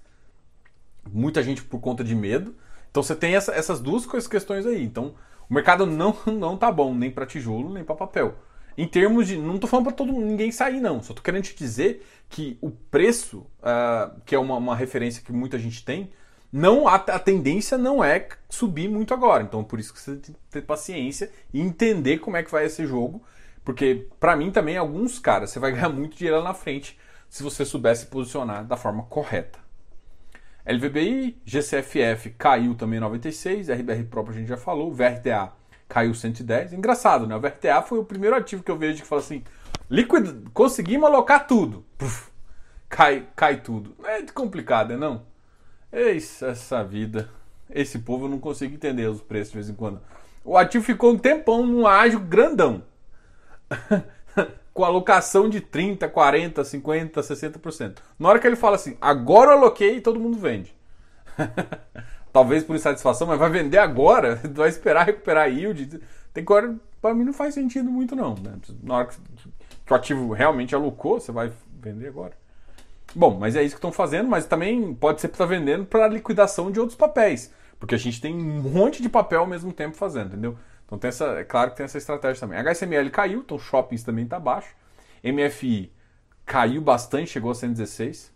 Muita 1.13 1.43
gente 1.43 1.63
por 1.63 1.81
conta 1.81 2.03
de 2.03 2.15
medo. 2.15 2.55
Então 2.91 3.03
você 3.03 3.15
tem 3.15 3.35
essa, 3.35 3.53
essas 3.53 3.81
duas 3.81 4.07
questões 4.27 4.67
aí. 4.67 4.83
Então 4.83 5.15
o 5.49 5.55
mercado 5.55 5.87
não 5.87 6.17
não 6.27 6.57
tá 6.57 6.71
bom 6.71 6.95
nem 6.95 7.11
para 7.11 7.27
tijolo 7.27 7.73
nem 7.73 7.85
para 7.85 7.95
papel. 7.95 8.35
Em 8.77 8.89
termos 8.89 9.29
de, 9.29 9.37
não 9.37 9.55
estou 9.55 9.71
falando 9.71 9.87
para 9.87 9.95
todo 9.95 10.13
ninguém 10.13 10.51
sair 10.51 10.81
não. 10.81 11.03
Só 11.03 11.13
estou 11.13 11.23
querendo 11.23 11.45
te 11.45 11.55
dizer 11.55 12.05
que 12.29 12.59
o 12.61 12.71
preço, 12.71 13.47
uh, 13.61 14.21
que 14.27 14.35
é 14.35 14.39
uma, 14.39 14.57
uma, 14.57 14.75
referência 14.75 15.23
que 15.23 15.33
muita 15.33 15.59
gente 15.59 15.85
tem, 15.85 16.11
não 16.53 16.89
a, 16.89 16.97
a, 16.97 17.19
tendência 17.21 17.79
não 17.79 18.03
é 18.03 18.27
subir 18.51 18.89
muito 18.89 19.15
agora. 19.15 19.45
Então 19.45 19.63
por 19.63 19.79
isso 19.79 19.93
que 19.93 20.01
você 20.01 20.17
tem 20.17 20.35
que 20.35 20.41
ter 20.51 20.63
paciência 20.63 21.31
e 21.53 21.61
entender 21.61 22.19
como 22.19 22.37
é 22.37 22.43
que 22.43 22.51
vai 22.51 22.65
esse 22.65 22.85
jogo 22.85 23.23
porque, 23.65 24.09
para 24.21 24.37
mim 24.37 24.51
também, 24.51 24.77
alguns 24.77 25.19
caras, 25.19 25.51
você 25.51 25.59
vai 25.59 25.73
ganhar 25.73 25.89
muito 25.89 26.17
dinheiro 26.17 26.39
lá 26.39 26.45
na 26.45 26.55
frente 26.55 26.99
se 27.29 27.43
você 27.43 27.65
souber 27.65 27.97
se 27.97 28.07
posicionar 28.07 28.65
da 28.65 28.77
forma 28.77 29.05
correta. 29.05 29.59
LVBI, 30.67 31.41
GCFF 31.45 32.31
caiu 32.39 32.75
também 32.75 32.99
96, 32.99 33.69
RBR 33.69 34.05
próprio 34.05 34.35
a 34.35 34.39
gente 34.39 34.49
já 34.49 34.57
falou, 34.57 34.93
VRTA 34.93 35.53
caiu 35.89 36.15
110. 36.15 36.73
Engraçado, 36.73 37.27
né? 37.27 37.37
O 37.37 37.41
VRTA 37.41 37.83
foi 37.83 37.99
o 37.99 38.05
primeiro 38.05 38.35
ativo 38.35 38.63
que 38.63 38.71
eu 38.71 38.79
vejo 38.79 39.03
que 39.03 39.09
fala 39.09 39.21
assim: 39.21 39.45
liquid... 39.91 40.49
conseguimos 40.53 41.09
alocar 41.09 41.47
tudo. 41.47 41.85
Puf, 41.99 42.31
cai, 42.89 43.27
cai 43.37 43.61
tudo. 43.61 43.95
É 44.05 44.23
complicado, 44.23 44.93
é 44.93 44.97
não? 44.97 45.27
Eis 45.93 46.43
essa 46.43 46.83
vida. 46.83 47.29
Esse 47.71 47.99
povo 47.99 48.29
não 48.29 48.39
consigo 48.39 48.75
entender 48.75 49.09
os 49.09 49.21
preços 49.21 49.53
de 49.53 49.59
vez 49.59 49.69
em 49.69 49.75
quando. 49.75 50.01
O 50.45 50.57
ativo 50.57 50.85
ficou 50.85 51.13
um 51.13 51.19
tempão 51.19 51.67
num 51.67 51.87
ágio 51.87 52.21
grandão. 52.21 52.83
com 54.75 54.85
alocação 54.85 55.49
de 55.49 55.61
30, 55.61 56.09
40, 56.09 56.65
50, 56.65 57.21
60%. 57.21 57.99
Na 58.19 58.29
hora 58.29 58.41
que 58.41 58.47
ele 58.47 58.57
fala 58.57 58.75
assim, 58.75 58.97
agora 59.01 59.53
eu 59.53 59.59
aloquei, 59.59 60.01
todo 60.01 60.19
mundo 60.19 60.37
vende. 60.37 60.75
Talvez 62.33 62.65
por 62.65 62.75
insatisfação, 62.75 63.29
mas 63.29 63.39
vai 63.39 63.49
vender 63.49 63.79
agora, 63.79 64.35
vai 64.53 64.69
esperar 64.69 65.07
recuperar 65.07 65.49
yield. 65.49 66.01
Tem 66.33 66.45
coisa, 66.45 66.77
para 67.01 67.15
mim 67.15 67.25
não 67.25 67.33
faz 67.33 67.55
sentido 67.55 67.89
muito 67.89 68.17
não. 68.17 68.35
Né? 68.35 68.57
Na 68.83 68.97
hora 68.97 69.07
que, 69.07 69.17
que 69.87 69.93
o 69.93 69.95
ativo 69.95 70.33
realmente 70.33 70.75
alocou, 70.75 71.21
você 71.21 71.31
vai 71.31 71.53
vender 71.81 72.09
agora. 72.09 72.33
Bom, 73.15 73.39
mas 73.39 73.55
é 73.55 73.63
isso 73.63 73.77
que 73.77 73.79
estão 73.79 73.93
fazendo, 73.93 74.29
mas 74.29 74.45
também 74.45 74.93
pode 74.93 75.21
ser 75.21 75.29
que 75.29 75.35
está 75.35 75.47
vendendo 75.47 75.87
para 75.87 76.09
liquidação 76.09 76.73
de 76.73 76.81
outros 76.81 76.99
papéis. 76.99 77.53
Porque 77.79 77.95
a 77.95 77.99
gente 77.99 78.21
tem 78.21 78.35
um 78.35 78.63
monte 78.63 79.01
de 79.01 79.09
papel 79.09 79.41
ao 79.41 79.47
mesmo 79.47 79.73
tempo 79.73 79.97
fazendo, 79.97 80.29
entendeu? 80.29 80.59
Então 80.87 80.99
tem 80.99 81.09
essa, 81.09 81.27
é 81.39 81.45
claro 81.45 81.71
que 81.71 81.77
tem 81.77 81.85
essa 81.85 81.99
estratégia 81.99 82.41
também. 82.41 82.59
HSML 82.59 83.11
caiu, 83.11 83.41
então 83.41 83.59
shoppings 83.59 84.03
também 84.03 84.25
está 84.25 84.39
baixo. 84.39 84.75
MFI 85.23 85.93
caiu 86.45 86.81
bastante, 86.83 87.31
chegou 87.31 87.51
a 87.51 87.55
116. 87.55 88.33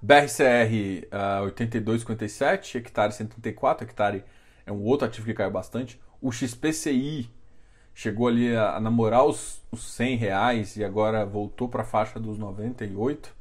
BRCR 0.00 1.08
uh, 1.10 1.46
82,57, 1.50 2.76
hectare 2.76 3.12
134, 3.12 3.84
hectare 3.84 4.24
é 4.64 4.70
um 4.70 4.84
outro 4.84 5.06
ativo 5.06 5.26
que 5.26 5.34
caiu 5.34 5.50
bastante. 5.50 6.00
O 6.20 6.30
XPCI 6.30 7.28
chegou 7.94 8.28
ali 8.28 8.54
a, 8.54 8.76
a 8.76 8.80
namorar 8.80 9.24
os, 9.24 9.60
os 9.72 9.82
100 9.94 10.16
reais 10.16 10.76
e 10.76 10.84
agora 10.84 11.26
voltou 11.26 11.68
para 11.68 11.82
a 11.82 11.86
faixa 11.86 12.20
dos 12.20 12.38
98. 12.38 13.36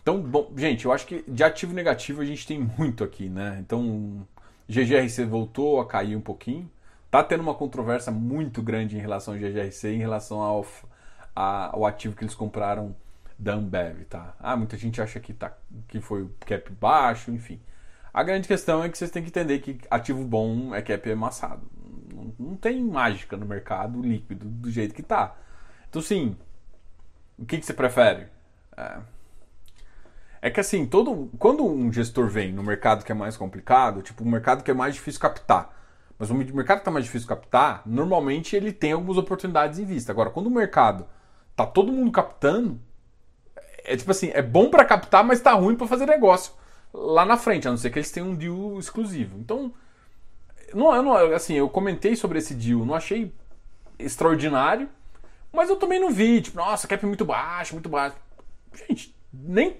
Então, 0.00 0.20
bom, 0.20 0.52
gente, 0.56 0.84
eu 0.84 0.92
acho 0.92 1.06
que 1.06 1.24
de 1.26 1.42
ativo 1.42 1.74
negativo 1.74 2.22
a 2.22 2.24
gente 2.24 2.46
tem 2.46 2.58
muito 2.78 3.02
aqui, 3.02 3.28
né? 3.28 3.58
Então, 3.60 4.26
GGRC 4.68 5.24
voltou 5.24 5.80
a 5.80 5.86
cair 5.86 6.16
um 6.16 6.20
pouquinho. 6.20 6.70
Tá 7.10 7.22
tendo 7.22 7.42
uma 7.42 7.54
controvérsia 7.54 8.10
muito 8.10 8.62
grande 8.62 8.96
em 8.96 9.00
relação 9.00 9.34
ao 9.34 9.40
GGRC, 9.40 9.88
em 9.88 9.98
relação 9.98 10.40
ao, 10.40 10.66
a, 11.34 11.74
ao 11.74 11.86
ativo 11.86 12.16
que 12.16 12.24
eles 12.24 12.34
compraram 12.34 12.94
da 13.38 13.54
Ambev, 13.54 14.04
tá? 14.04 14.34
Ah, 14.40 14.56
muita 14.56 14.76
gente 14.76 15.00
acha 15.00 15.20
que, 15.20 15.32
tá, 15.32 15.52
que 15.88 16.00
foi 16.00 16.22
o 16.22 16.34
cap 16.40 16.72
baixo, 16.72 17.30
enfim. 17.30 17.60
A 18.12 18.22
grande 18.22 18.46
questão 18.46 18.82
é 18.82 18.88
que 18.88 18.96
vocês 18.96 19.10
têm 19.10 19.22
que 19.22 19.28
entender 19.28 19.58
que 19.58 19.78
ativo 19.90 20.24
bom 20.24 20.74
é 20.74 20.80
cap 20.80 21.10
amassado. 21.10 21.62
Não, 22.12 22.34
não 22.38 22.56
tem 22.56 22.80
mágica 22.82 23.36
no 23.36 23.46
mercado 23.46 24.00
líquido 24.00 24.46
do 24.46 24.70
jeito 24.70 24.94
que 24.94 25.02
tá. 25.02 25.36
Então, 25.88 26.00
sim, 26.00 26.36
o 27.38 27.44
que, 27.44 27.58
que 27.58 27.66
você 27.66 27.74
prefere? 27.74 28.28
É, 28.76 28.98
é 30.44 30.50
que 30.50 30.60
assim, 30.60 30.84
todo, 30.84 31.30
quando 31.38 31.64
um 31.64 31.90
gestor 31.90 32.28
vem 32.28 32.52
no 32.52 32.62
mercado 32.62 33.02
que 33.02 33.10
é 33.10 33.14
mais 33.14 33.34
complicado, 33.34 34.02
tipo 34.02 34.22
um 34.22 34.30
mercado 34.30 34.62
que 34.62 34.70
é 34.70 34.74
mais 34.74 34.94
difícil 34.94 35.18
captar, 35.18 35.74
mas 36.18 36.28
o 36.28 36.34
mercado 36.34 36.76
que 36.76 36.82
está 36.82 36.90
mais 36.90 37.06
difícil 37.06 37.26
captar, 37.26 37.80
normalmente 37.86 38.54
ele 38.54 38.70
tem 38.70 38.92
algumas 38.92 39.16
oportunidades 39.16 39.78
em 39.78 39.86
vista. 39.86 40.12
Agora, 40.12 40.28
quando 40.28 40.48
o 40.48 40.50
mercado 40.50 41.06
tá 41.56 41.64
todo 41.64 41.90
mundo 41.90 42.12
captando, 42.12 42.78
é 43.84 43.96
tipo 43.96 44.10
assim, 44.10 44.32
é 44.34 44.42
bom 44.42 44.68
para 44.68 44.84
captar, 44.84 45.24
mas 45.24 45.40
tá 45.40 45.52
ruim 45.52 45.76
para 45.76 45.86
fazer 45.86 46.04
negócio 46.04 46.52
lá 46.92 47.24
na 47.24 47.38
frente, 47.38 47.66
a 47.66 47.70
não 47.70 47.78
ser 47.78 47.88
que 47.88 47.98
eles 47.98 48.10
tenham 48.10 48.28
um 48.28 48.34
deal 48.34 48.78
exclusivo. 48.78 49.38
Então, 49.38 49.72
não, 50.74 50.94
eu 50.94 51.02
não, 51.02 51.16
assim, 51.34 51.54
eu 51.54 51.70
comentei 51.70 52.16
sobre 52.16 52.36
esse 52.36 52.54
deal, 52.54 52.84
não 52.84 52.94
achei 52.94 53.32
extraordinário, 53.98 54.90
mas 55.50 55.70
eu 55.70 55.76
também 55.76 55.98
não 55.98 56.10
vi, 56.10 56.42
tipo, 56.42 56.58
nossa, 56.58 56.86
cap 56.86 57.06
muito 57.06 57.24
baixo, 57.24 57.72
muito 57.72 57.88
baixo. 57.88 58.16
Gente, 58.74 59.16
nem 59.32 59.78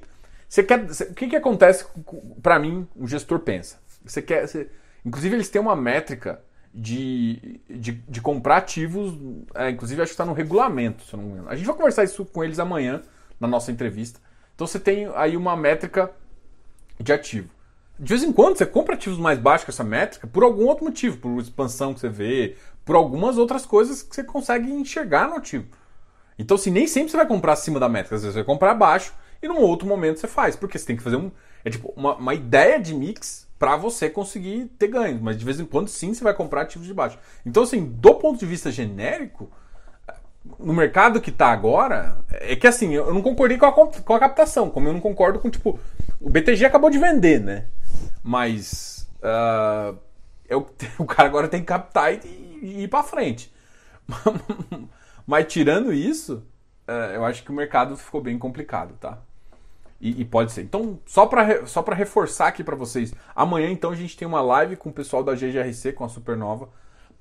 você 0.49 0.63
quer, 0.63 0.87
você, 0.87 1.05
o 1.05 1.15
que, 1.15 1.29
que 1.29 1.37
acontece 1.37 1.85
para 2.43 2.59
mim, 2.59 2.87
o 2.97 3.07
gestor 3.07 3.41
pensa? 3.41 3.79
Você 4.05 4.23
quer, 4.23 4.47
você, 4.47 4.69
inclusive 5.05 5.35
eles 5.35 5.49
têm 5.49 5.61
uma 5.61 5.77
métrica 5.77 6.41
de, 6.73 7.61
de, 7.69 7.93
de 7.93 8.21
comprar 8.21 8.59
ativos, 8.59 9.17
é, 9.55 9.71
inclusive 9.71 10.03
acho 10.03 10.11
que 10.11 10.15
está 10.15 10.25
no 10.25 10.33
regulamento, 10.33 11.05
se 11.05 11.17
não 11.17 11.23
me. 11.23 11.49
A 11.49 11.55
gente 11.55 11.67
vai 11.67 11.77
conversar 11.77 12.05
isso 12.05 12.25
com 12.25 12.43
eles 12.43 12.59
amanhã 12.59 13.03
na 13.39 13.47
nossa 13.47 13.71
entrevista. 13.71 14.21
Então 14.55 14.67
você 14.67 14.79
tem 14.79 15.11
aí 15.15 15.37
uma 15.37 15.57
métrica 15.57 16.11
de 16.99 17.13
ativo. 17.13 17.49
De 17.99 18.09
vez 18.09 18.25
em 18.25 18.33
quando 18.33 18.59
você 18.59 18.67
compra 18.67 18.95
ativos 18.95 19.19
mais 19.19 19.39
baixos 19.39 19.65
que 19.65 19.71
essa 19.71 19.85
métrica 19.85 20.27
por 20.27 20.43
algum 20.43 20.67
outro 20.67 20.85
motivo, 20.85 21.17
por 21.17 21.41
expansão 21.41 21.95
que 21.95 22.01
você 22.01 22.09
vê, 22.09 22.57
por 22.85 22.97
algumas 22.97 23.39
outras 23.39 23.65
coisas 23.65 24.03
que 24.03 24.15
você 24.15 24.25
consegue 24.25 24.71
enxergar 24.71 25.29
no 25.29 25.37
ativo. 25.37 25.67
Então, 26.37 26.57
assim, 26.57 26.71
nem 26.71 26.89
sempre 26.89 27.13
você 27.13 27.17
vai 27.17 27.27
comprar 27.27 27.53
acima 27.53 27.79
da 27.79 27.89
métrica, 27.89 28.17
às 28.17 28.23
vezes 28.23 28.35
você 28.35 28.41
vai 28.41 28.47
comprar 28.47 28.73
abaixo 28.73 29.15
e 29.45 29.49
num 29.49 29.61
outro 29.61 29.87
momento 29.87 30.19
você 30.19 30.29
faz, 30.29 30.57
porque 30.57 30.79
você 30.79 30.87
tem 30.87 30.97
que 30.97 31.03
fazer 31.03 31.17
um. 31.17 31.31
É 31.65 31.71
tipo 31.71 31.93
uma, 31.97 32.17
uma 32.17 32.35
ideia 32.35 32.79
de 32.79 32.95
mix 32.95 33.49
para 33.59 33.77
você 33.77 34.11
conseguir 34.11 34.67
ter 34.79 34.89
ganhos, 34.89 35.21
mas 35.21 35.37
de 35.37 35.45
vez 35.45 35.59
em 35.59 35.65
quando 35.65 35.89
sim 35.89 36.13
você 36.13 36.23
vai 36.23 36.35
comprar 36.35 36.63
ativos 36.63 36.87
de 36.87 36.95
baixo. 36.95 37.19
Então, 37.47 37.63
assim, 37.63 37.85
do 37.85 38.15
ponto 38.15 38.39
de 38.39 38.47
vista 38.47 38.71
genérico, 38.71 39.51
no 40.59 40.73
mercado 40.75 41.21
que 41.21 41.31
está 41.31 41.49
agora, 41.49 42.19
é 42.31 42.55
que 42.55 42.67
assim, 42.67 42.93
eu 42.95 43.13
não 43.15 43.23
concordei 43.23 43.57
com 43.57 43.67
a, 43.67 43.73
com 43.73 44.15
a 44.15 44.21
captação, 44.21 44.69
como 44.69 44.89
eu 44.89 44.93
não 44.93 45.01
concordo 45.01 45.39
com, 45.39 45.49
tipo, 45.49 45.79
o 46.21 46.29
BTG 46.29 46.67
acabou 46.67 46.91
de 46.91 46.99
vender, 46.99 47.41
né? 47.41 47.67
Mas 48.23 49.09
uh, 49.21 49.97
eu, 50.49 50.69
o 50.99 51.07
cara 51.07 51.29
agora 51.29 51.49
tem 51.49 51.61
que 51.61 51.67
captar 51.67 52.13
e, 52.13 52.19
e 52.63 52.83
ir 52.83 52.89
para 52.89 53.03
frente. 53.03 53.53
Mas 55.27 55.47
tirando 55.47 55.93
isso, 55.93 56.47
uh, 56.87 57.13
eu 57.15 57.25
acho 57.25 57.43
que 57.43 57.51
o 57.51 57.55
mercado 57.55 57.97
ficou 57.97 58.21
bem 58.21 58.39
complicado, 58.39 58.95
tá? 59.01 59.19
E, 60.05 60.21
e, 60.21 60.25
pode 60.27 60.53
ser. 60.53 60.61
Então, 60.61 61.01
só 61.07 61.25
para 61.25 61.65
só 61.65 61.81
reforçar 61.81 62.49
aqui 62.49 62.63
para 62.63 62.77
vocês, 62.77 63.15
amanhã 63.35 63.71
então 63.71 63.91
a 63.91 63.95
gente 63.95 64.15
tem 64.15 64.29
uma 64.29 64.43
live 64.43 64.77
com 64.77 64.91
o 64.91 64.93
pessoal 64.93 65.25
da 65.25 65.35
GGRC, 65.35 65.95
com 65.95 66.05
a 66.05 66.11
Supernova, 66.11 66.69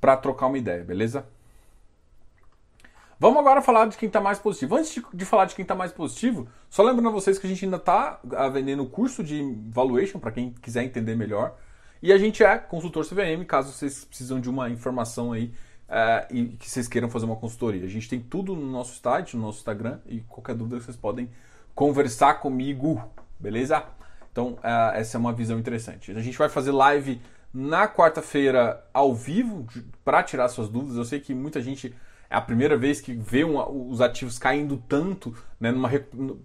para 0.02 0.18
trocar 0.18 0.48
uma 0.48 0.58
ideia, 0.58 0.84
beleza? 0.84 1.26
Vamos 3.18 3.40
agora 3.40 3.62
falar 3.62 3.86
de 3.86 3.96
quem 3.96 4.08
está 4.08 4.20
mais 4.20 4.38
positivo. 4.38 4.76
Antes 4.76 4.94
de, 4.94 5.02
de, 5.14 5.24
falar 5.24 5.46
de 5.46 5.56
quem 5.56 5.64
está 5.64 5.74
mais 5.74 5.94
positivo, 5.94 6.46
só 6.70 6.84
lembrando 6.84 7.08
a 7.08 7.12
vocês 7.14 7.40
que 7.40 7.48
a 7.48 7.50
gente 7.50 7.64
ainda 7.64 7.78
está 7.78 8.20
ah, 8.36 8.50
vendendo 8.50 8.84
o 8.84 8.90
curso 8.90 9.24
de 9.24 9.42
valuation 9.70 10.20
para 10.20 10.34
quem 10.34 10.52
quiser 10.62 10.84
entender 10.84 11.16
melhor. 11.16 11.56
E 12.02 12.12
a 12.12 12.18
gente 12.18 12.44
é 12.44 12.58
consultor 12.58 13.06
CVM, 13.06 13.46
caso 13.48 13.72
vocês 13.72 14.04
precisam 14.04 14.42
de 14.42 14.50
uma 14.50 14.70
informação 14.70 15.32
aí 15.32 15.54
uh, 15.88 16.36
e 16.36 16.48
que 16.58 16.70
vocês 16.70 16.86
queiram 16.90 17.10
fazer 17.10 17.28
uma 17.28 17.38
consultoria. 17.38 17.86
A 17.86 17.90
gente 17.90 18.10
tem 18.10 18.20
tudo 18.20 18.58
no 18.58 18.70
nosso 18.70 19.00
site, 19.02 19.38
no 19.38 19.44
nosso 19.44 19.60
Instagram 19.60 20.00
e 20.06 20.20
qualquer 20.20 20.54
dúvida 20.54 20.82
vocês 20.82 20.98
podem 20.98 21.30
conversar 21.76 22.36
comigo, 22.36 23.02
beleza? 23.40 23.84
Então, 24.32 24.54
uh, 24.54 24.96
essa 24.96 25.18
é 25.18 25.20
uma 25.20 25.34
visão 25.34 25.60
interessante. 25.60 26.12
A 26.12 26.20
gente 26.20 26.38
vai 26.38 26.50
fazer 26.50 26.72
live 26.72 27.22
na 27.54 27.88
quarta-feira 27.88 28.84
ao 28.94 29.14
vivo 29.14 29.68
para 30.04 30.24
tirar 30.24 30.50
suas 30.50 30.70
dúvidas. 30.70 30.98
Eu 30.98 31.06
sei 31.06 31.20
que 31.20 31.34
muita 31.36 31.62
gente 31.62 31.96
é 32.30 32.36
a 32.36 32.42
primeira 32.42 32.76
vez 32.76 33.00
que 33.00 33.14
vê 33.14 33.44
um, 33.44 33.90
os 33.90 34.02
ativos 34.02 34.40
caindo 34.40 34.82
tanto, 34.88 35.36
né, 35.60 35.72
numa, 35.72 35.90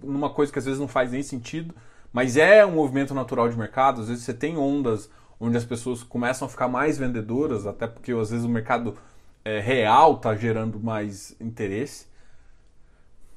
numa 0.03 0.31
coisa 0.31 0.53
que 0.53 0.59
às 0.59 0.67
vezes 0.67 0.79
não 0.79 0.89
faz 0.89 1.13
nem 1.13 1.23
sentido, 1.23 1.75
mas 2.13 2.37
é 2.37 2.65
um 2.67 2.73
movimento 2.73 3.15
natural 3.15 3.49
de 3.49 3.57
mercado. 3.57 4.03
Às 4.03 4.09
vezes 4.09 4.25
você 4.25 4.35
tem 4.35 4.59
ondas 4.59 5.11
onde 5.41 5.57
as 5.57 5.65
pessoas 5.65 6.03
começam 6.03 6.47
a 6.47 6.49
ficar 6.51 6.69
mais 6.69 6.99
vendedoras, 6.99 7.67
até 7.67 7.87
porque 7.87 8.13
às 8.13 8.31
vezes 8.31 8.45
o 8.45 8.49
mercado 8.49 8.99
é, 9.45 9.61
real 9.61 10.17
está 10.17 10.35
gerando 10.35 10.79
mais 10.79 11.35
interesse. 11.41 12.07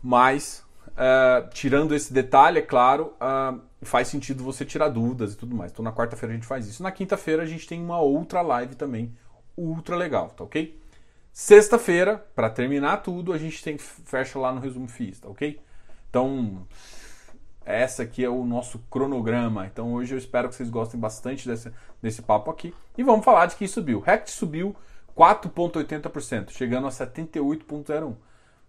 Mas, 0.03 0.65
uh, 1.01 1.49
tirando 1.49 1.95
esse 1.95 2.13
detalhe, 2.13 2.59
é 2.59 2.61
claro, 2.61 3.13
uh, 3.15 3.59
faz 3.81 4.07
sentido 4.07 4.43
você 4.43 4.63
tirar 4.63 4.89
dúvidas 4.89 5.33
e 5.33 5.37
tudo 5.37 5.55
mais. 5.55 5.71
Então, 5.71 5.83
na 5.83 5.91
quarta-feira 5.91 6.33
a 6.33 6.35
gente 6.35 6.47
faz 6.47 6.67
isso. 6.67 6.83
Na 6.83 6.91
quinta-feira 6.91 7.41
a 7.41 7.45
gente 7.45 7.67
tem 7.67 7.81
uma 7.81 7.99
outra 7.99 8.41
live 8.41 8.75
também, 8.75 9.15
ultra 9.57 9.95
legal, 9.95 10.29
tá 10.29 10.43
ok? 10.43 10.79
Sexta-feira, 11.33 12.17
para 12.35 12.49
terminar 12.49 12.97
tudo, 12.97 13.33
a 13.33 13.37
gente 13.37 13.63
tem 13.63 13.77
fecha 13.77 14.37
lá 14.37 14.53
no 14.53 14.59
resumo 14.59 14.87
FIIs, 14.87 15.21
tá 15.21 15.29
ok? 15.29 15.59
Então, 16.09 16.67
essa 17.65 18.03
aqui 18.03 18.23
é 18.23 18.29
o 18.29 18.45
nosso 18.45 18.79
cronograma. 18.89 19.65
Então, 19.65 19.93
hoje 19.93 20.13
eu 20.13 20.17
espero 20.17 20.49
que 20.49 20.55
vocês 20.55 20.69
gostem 20.69 20.99
bastante 20.99 21.47
desse, 21.47 21.71
desse 22.01 22.21
papo 22.21 22.51
aqui. 22.51 22.73
E 22.97 23.03
vamos 23.03 23.23
falar 23.23 23.45
de 23.45 23.55
quem 23.55 23.65
subiu. 23.65 24.01
RECT 24.01 24.29
subiu 24.29 24.75
4,80%, 25.15 26.51
chegando 26.51 26.87
a 26.87 26.89
78,01%. 26.89 28.15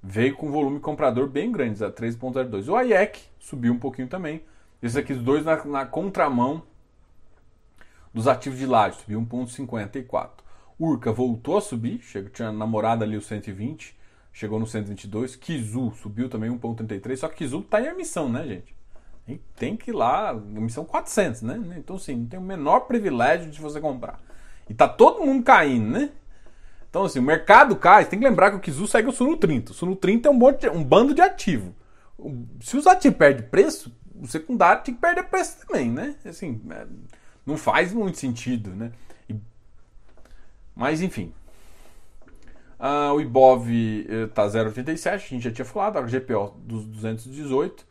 Veio 0.03 0.35
com 0.35 0.51
volume 0.51 0.81
comprador 0.81 1.29
bem 1.29 1.53
grande, 1.53 1.85
a 1.85 1.91
3,02%. 1.91 2.69
O 2.69 2.81
IEC 2.81 3.21
subiu 3.39 3.73
um 3.73 3.79
pouquinho 3.79 4.09
também. 4.09 4.43
Esses 4.83 4.97
aqui, 4.97 5.13
os 5.13 5.23
dois 5.23 5.45
na, 5.45 5.65
na 5.65 5.87
contramão 5.87 6.65
dos 8.13 8.27
ativos 8.27 8.59
de 8.59 8.67
laje, 8.67 8.99
subiu 8.99 9.23
1,54%. 9.23 10.31
Urca 10.79 11.13
voltou 11.13 11.57
a 11.57 11.61
subir, 11.61 12.01
chegou, 12.01 12.31
tinha 12.31 12.51
namorado 12.51 13.05
ali 13.05 13.17
o 13.17 13.23
120, 13.23 13.97
chegou 14.33 14.59
no 14.59 14.67
122. 14.67 15.37
Kizu 15.37 15.93
subiu 15.93 16.29
também 16.29 16.51
1,33%. 16.51 17.17
Só 17.17 17.29
que 17.29 17.37
Kizu 17.37 17.61
está 17.61 17.81
em 17.81 17.87
emissão, 17.87 18.29
né, 18.29 18.45
gente? 18.45 18.75
Tem 19.55 19.77
que 19.77 19.91
ir 19.91 19.95
lá, 19.95 20.35
emissão 20.35 20.85
400, 20.85 21.43
né? 21.43 21.63
Então, 21.77 21.95
assim, 21.95 22.17
não 22.17 22.27
tem 22.27 22.41
o 22.41 22.43
menor 22.43 22.81
privilégio 22.81 23.49
de 23.49 23.61
você 23.61 23.81
comprar. 23.81 24.21
E 24.69 24.75
tá 24.75 24.89
todo 24.89 25.25
mundo 25.25 25.45
caindo, 25.45 25.91
né? 25.91 26.11
Então, 26.93 27.05
assim, 27.05 27.21
o 27.21 27.23
mercado 27.23 27.75
cai, 27.75 28.05
tem 28.05 28.19
que 28.19 28.25
lembrar 28.29 28.51
que 28.51 28.59
o 28.59 28.61
Kizu 28.61 28.87
segue 28.87 29.09
o 29.09 29.13
Suno 29.13 29.35
30. 29.39 29.73
O 29.73 29.75
Suno 29.75 29.97
30 29.97 30.29
é 30.29 30.31
um, 30.31 30.35
monte, 30.35 30.69
um 30.69 30.85
bando 30.85 31.15
de 31.15 31.23
ativo. 31.23 31.75
Se 32.61 32.77
os 32.77 32.87
ativos 32.87 33.17
perdem 33.17 33.49
preço, 33.49 33.91
o 34.15 34.27
secundário 34.27 34.83
tem 34.83 34.95
que 34.95 35.01
perder 35.01 35.23
preço 35.25 35.67
também, 35.67 35.91
né? 35.91 36.15
Assim, 36.23 36.61
é, 36.71 36.87
não 37.47 37.57
faz 37.57 37.95
muito 37.95 38.19
sentido, 38.19 38.75
né? 38.75 38.93
Mas, 40.77 41.01
enfim. 41.01 41.33
Uh, 42.79 43.15
o 43.15 43.21
Ibov 43.23 43.71
está 43.71 44.47
0,87, 44.47 45.15
a 45.15 45.17
gente 45.17 45.45
já 45.45 45.51
tinha 45.51 45.65
falado, 45.65 45.97
a 45.97 46.03
GPO 46.03 46.59
dos 46.59 46.85
218. 46.85 47.87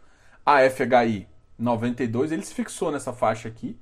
A 0.45 0.59
FHI 0.69 1.27
92, 1.57 2.31
ele 2.31 2.43
se 2.43 2.53
fixou 2.53 2.91
nessa 2.91 3.11
faixa 3.11 3.47
aqui. 3.47 3.75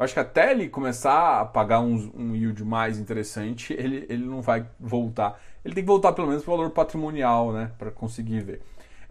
Eu 0.00 0.04
acho 0.04 0.14
que 0.14 0.20
até 0.20 0.52
ele 0.52 0.66
começar 0.66 1.42
a 1.42 1.44
pagar 1.44 1.80
um, 1.80 2.10
um 2.16 2.34
yield 2.34 2.64
mais 2.64 2.98
interessante, 2.98 3.74
ele, 3.74 4.06
ele 4.08 4.24
não 4.24 4.40
vai 4.40 4.66
voltar. 4.80 5.38
Ele 5.62 5.74
tem 5.74 5.84
que 5.84 5.88
voltar 5.88 6.14
pelo 6.14 6.26
menos 6.26 6.42
para 6.42 6.54
o 6.54 6.56
valor 6.56 6.70
patrimonial, 6.70 7.52
né? 7.52 7.70
Para 7.78 7.90
conseguir 7.90 8.40
ver. 8.40 8.62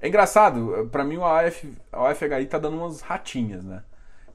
É 0.02 0.08
engraçado, 0.08 0.90
para 0.92 1.04
mim 1.04 1.18
o 1.18 1.24
AF, 1.24 1.72
o 1.94 2.06
AFHI 2.06 2.48
tá 2.48 2.58
dando 2.58 2.78
umas 2.78 3.02
ratinhas, 3.02 3.64
né? 3.64 3.84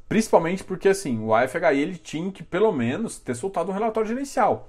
Principalmente 0.08 0.62
porque 0.62 0.90
assim, 0.90 1.18
o 1.18 1.34
AFHI 1.34 1.76
ele 1.76 1.96
tinha 1.96 2.30
que 2.30 2.44
pelo 2.44 2.70
menos 2.70 3.18
ter 3.18 3.34
soltado 3.34 3.72
um 3.72 3.74
relatório 3.74 4.08
gerencial. 4.08 4.68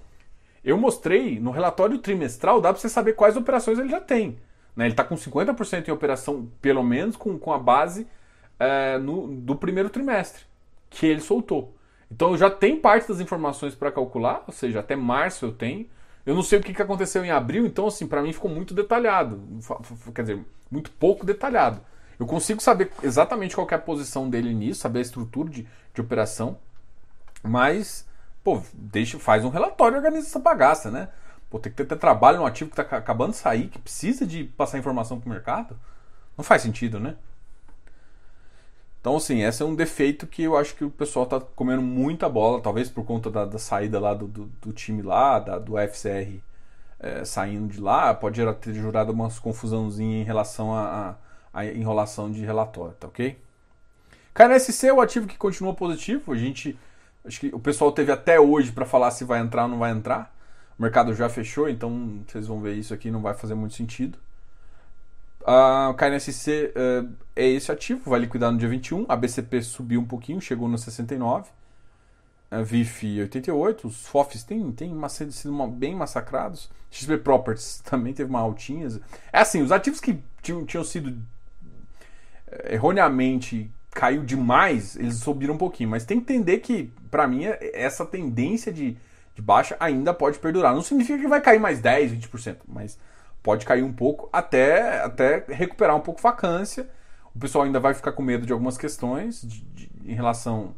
Eu 0.63 0.79
mostrei 0.79 1.39
no 1.39 1.51
relatório 1.51 1.99
trimestral, 1.99 2.61
dá 2.61 2.73
para 2.73 2.81
você 2.81 2.89
saber 2.89 3.13
quais 3.13 3.37
operações 3.37 3.77
ele 3.77 3.89
já 3.89 4.01
tem. 4.01 4.39
Né? 4.75 4.85
Ele 4.85 4.93
está 4.93 5.03
com 5.03 5.13
50% 5.13 5.87
em 5.87 5.91
operação, 5.91 6.49
pelo 6.59 6.81
menos 6.81 7.15
com, 7.15 7.37
com 7.37 7.53
a 7.53 7.59
base 7.59 8.07
é, 8.59 8.97
no, 8.97 9.27
do 9.27 9.55
primeiro 9.55 9.91
trimestre 9.91 10.45
que 10.89 11.05
ele 11.05 11.21
soltou. 11.21 11.74
Então 12.15 12.31
eu 12.31 12.37
já 12.37 12.49
tenho 12.49 12.79
parte 12.79 13.09
das 13.09 13.19
informações 13.19 13.75
para 13.75 13.91
calcular, 13.91 14.41
ou 14.47 14.53
seja, 14.53 14.79
até 14.79 14.95
março 14.95 15.45
eu 15.45 15.51
tenho. 15.51 15.85
Eu 16.25 16.33
não 16.33 16.41
sei 16.41 16.59
o 16.59 16.61
que, 16.61 16.81
aconteceu 16.81 17.25
em 17.25 17.29
abril, 17.29 17.65
então 17.65 17.87
assim, 17.87 18.07
para 18.07 18.21
mim 18.21 18.31
ficou 18.31 18.49
muito 18.49 18.73
detalhado. 18.73 19.43
Quer 20.13 20.21
dizer, 20.21 20.45
muito 20.71 20.89
pouco 20.91 21.25
detalhado. 21.25 21.81
Eu 22.17 22.25
consigo 22.25 22.61
saber 22.61 22.89
exatamente 23.03 23.53
qual 23.53 23.67
é 23.69 23.75
a 23.75 23.79
posição 23.79 24.29
dele 24.29 24.53
nisso, 24.53 24.79
saber 24.79 24.99
a 24.99 25.01
estrutura 25.01 25.49
de, 25.49 25.67
de 25.93 26.01
operação, 26.01 26.57
mas, 27.43 28.07
pô, 28.41 28.61
deixa, 28.73 29.19
faz 29.19 29.43
um 29.43 29.49
relatório 29.49 29.95
e 29.95 29.97
organiza 29.97 30.27
essa 30.27 30.39
bagaça, 30.39 30.89
né? 30.89 31.09
Pô, 31.49 31.59
tem 31.59 31.69
que 31.69 31.75
ter, 31.75 31.85
ter 31.85 31.97
trabalho 31.97 32.37
no 32.37 32.45
ativo 32.45 32.71
que 32.71 32.81
está 32.81 32.95
acabando 32.95 33.31
de 33.31 33.37
sair, 33.37 33.67
que 33.67 33.77
precisa 33.77 34.25
de 34.25 34.45
passar 34.45 34.79
informação 34.79 35.19
para 35.19 35.27
o 35.27 35.33
mercado. 35.33 35.77
Não 36.37 36.45
faz 36.45 36.61
sentido, 36.61 36.97
né? 36.97 37.17
Então, 39.05 39.17
assim, 39.17 39.43
esse 39.43 39.61
é 39.61 39.65
um 39.67 39.75
defeito 39.75 40.25
que 40.25 40.41
eu 40.41 40.57
acho 40.57 40.73
que 40.73 40.83
o 40.83 40.89
pessoal 40.89 41.27
tá 41.27 41.39
comendo 41.39 41.79
muita 41.83 42.27
bola, 42.27 42.59
talvez 42.59 42.89
por 42.89 43.05
conta 43.05 43.29
da, 43.29 43.45
da 43.45 43.59
saída 43.59 43.99
lá 43.99 44.15
do, 44.15 44.25
do, 44.25 44.45
do, 44.59 44.73
time 44.73 45.03
lá, 45.03 45.37
da, 45.37 45.59
do 45.59 45.77
FCR 45.77 46.41
é, 46.99 47.23
saindo 47.23 47.71
de 47.71 47.79
lá, 47.79 48.15
pode 48.15 48.41
ter 48.55 48.73
jurado 48.73 49.11
umas 49.11 49.37
confusãozinha 49.37 50.21
em 50.21 50.23
relação 50.23 50.73
à 50.73 51.15
enrolação 51.75 52.31
de 52.31 52.43
relatório, 52.43 52.95
tá 52.95 53.05
ok? 53.05 53.39
KNSC 54.33 54.87
é 54.87 54.93
o 54.93 54.99
ativo 54.99 55.27
que 55.27 55.37
continua 55.37 55.75
positivo, 55.75 56.33
a 56.33 56.35
gente, 56.35 56.75
acho 57.23 57.39
que 57.39 57.53
o 57.53 57.59
pessoal 57.59 57.91
teve 57.91 58.11
até 58.11 58.39
hoje 58.39 58.71
para 58.71 58.87
falar 58.87 59.11
se 59.11 59.23
vai 59.23 59.39
entrar 59.39 59.65
ou 59.65 59.69
não 59.69 59.77
vai 59.77 59.91
entrar, 59.91 60.35
o 60.79 60.81
mercado 60.81 61.13
já 61.13 61.29
fechou, 61.29 61.69
então 61.69 62.23
vocês 62.27 62.47
vão 62.47 62.59
ver 62.59 62.73
isso 62.73 62.91
aqui, 62.91 63.11
não 63.11 63.21
vai 63.21 63.35
fazer 63.35 63.53
muito 63.53 63.75
sentido. 63.75 64.17
A 65.47 65.93
KNSC 65.95 66.73
uh, 66.75 67.13
é 67.35 67.47
esse 67.47 67.71
ativo, 67.71 68.09
vai 68.09 68.19
liquidar 68.19 68.51
no 68.51 68.57
dia 68.57 68.67
21. 68.67 69.05
A 69.07 69.15
BCP 69.15 69.61
subiu 69.61 70.01
um 70.01 70.05
pouquinho, 70.05 70.41
chegou 70.41 70.67
no 70.67 70.75
69. 70.75 71.51
A 72.49 72.63
VIF 72.63 73.21
88. 73.21 73.87
Os 73.87 74.07
FOFs 74.07 74.43
têm, 74.43 74.71
têm 74.71 74.91
sido 75.29 75.67
bem 75.67 75.93
massacrados. 75.93 76.67
XP 76.89 77.17
Properties 77.17 77.79
também 77.85 78.11
teve 78.11 78.27
uma 78.27 78.39
altinha. 78.39 78.87
É 79.31 79.39
assim, 79.39 79.61
os 79.61 79.71
ativos 79.71 79.99
que 79.99 80.19
tinham, 80.41 80.65
tinham 80.65 80.83
sido 80.83 81.15
eh, 82.47 82.73
erroneamente 82.73 83.69
caiu 83.91 84.23
demais, 84.23 84.95
eles 84.95 85.17
subiram 85.17 85.53
um 85.53 85.57
pouquinho. 85.57 85.89
Mas 85.89 86.05
tem 86.05 86.19
que 86.19 86.33
entender 86.33 86.57
que, 86.57 86.91
para 87.11 87.27
mim, 87.27 87.45
é, 87.45 87.71
essa 87.73 88.03
tendência 88.03 88.73
de, 88.73 88.97
de 89.35 89.41
baixa 89.43 89.77
ainda 89.79 90.11
pode 90.11 90.39
perdurar. 90.39 90.73
Não 90.73 90.81
significa 90.81 91.19
que 91.19 91.27
vai 91.27 91.39
cair 91.39 91.59
mais 91.59 91.79
10, 91.79 92.13
20%, 92.13 92.57
mas 92.67 92.97
pode 93.45 93.63
cair 93.63 93.83
um 93.83 93.93
pouco 93.93 94.27
até, 94.33 95.03
até 95.03 95.45
recuperar 95.47 95.95
um 95.95 95.99
pouco 95.99 96.19
vacância. 96.19 96.89
O 97.31 97.37
pessoal 97.37 97.63
ainda 97.63 97.79
vai 97.79 97.93
ficar 97.93 98.11
com 98.11 98.23
medo 98.23 98.43
de 98.43 98.51
algumas 98.51 98.75
questões 98.75 99.39
de, 99.43 99.61
de, 99.61 99.91
em 100.03 100.15
relação 100.15 100.73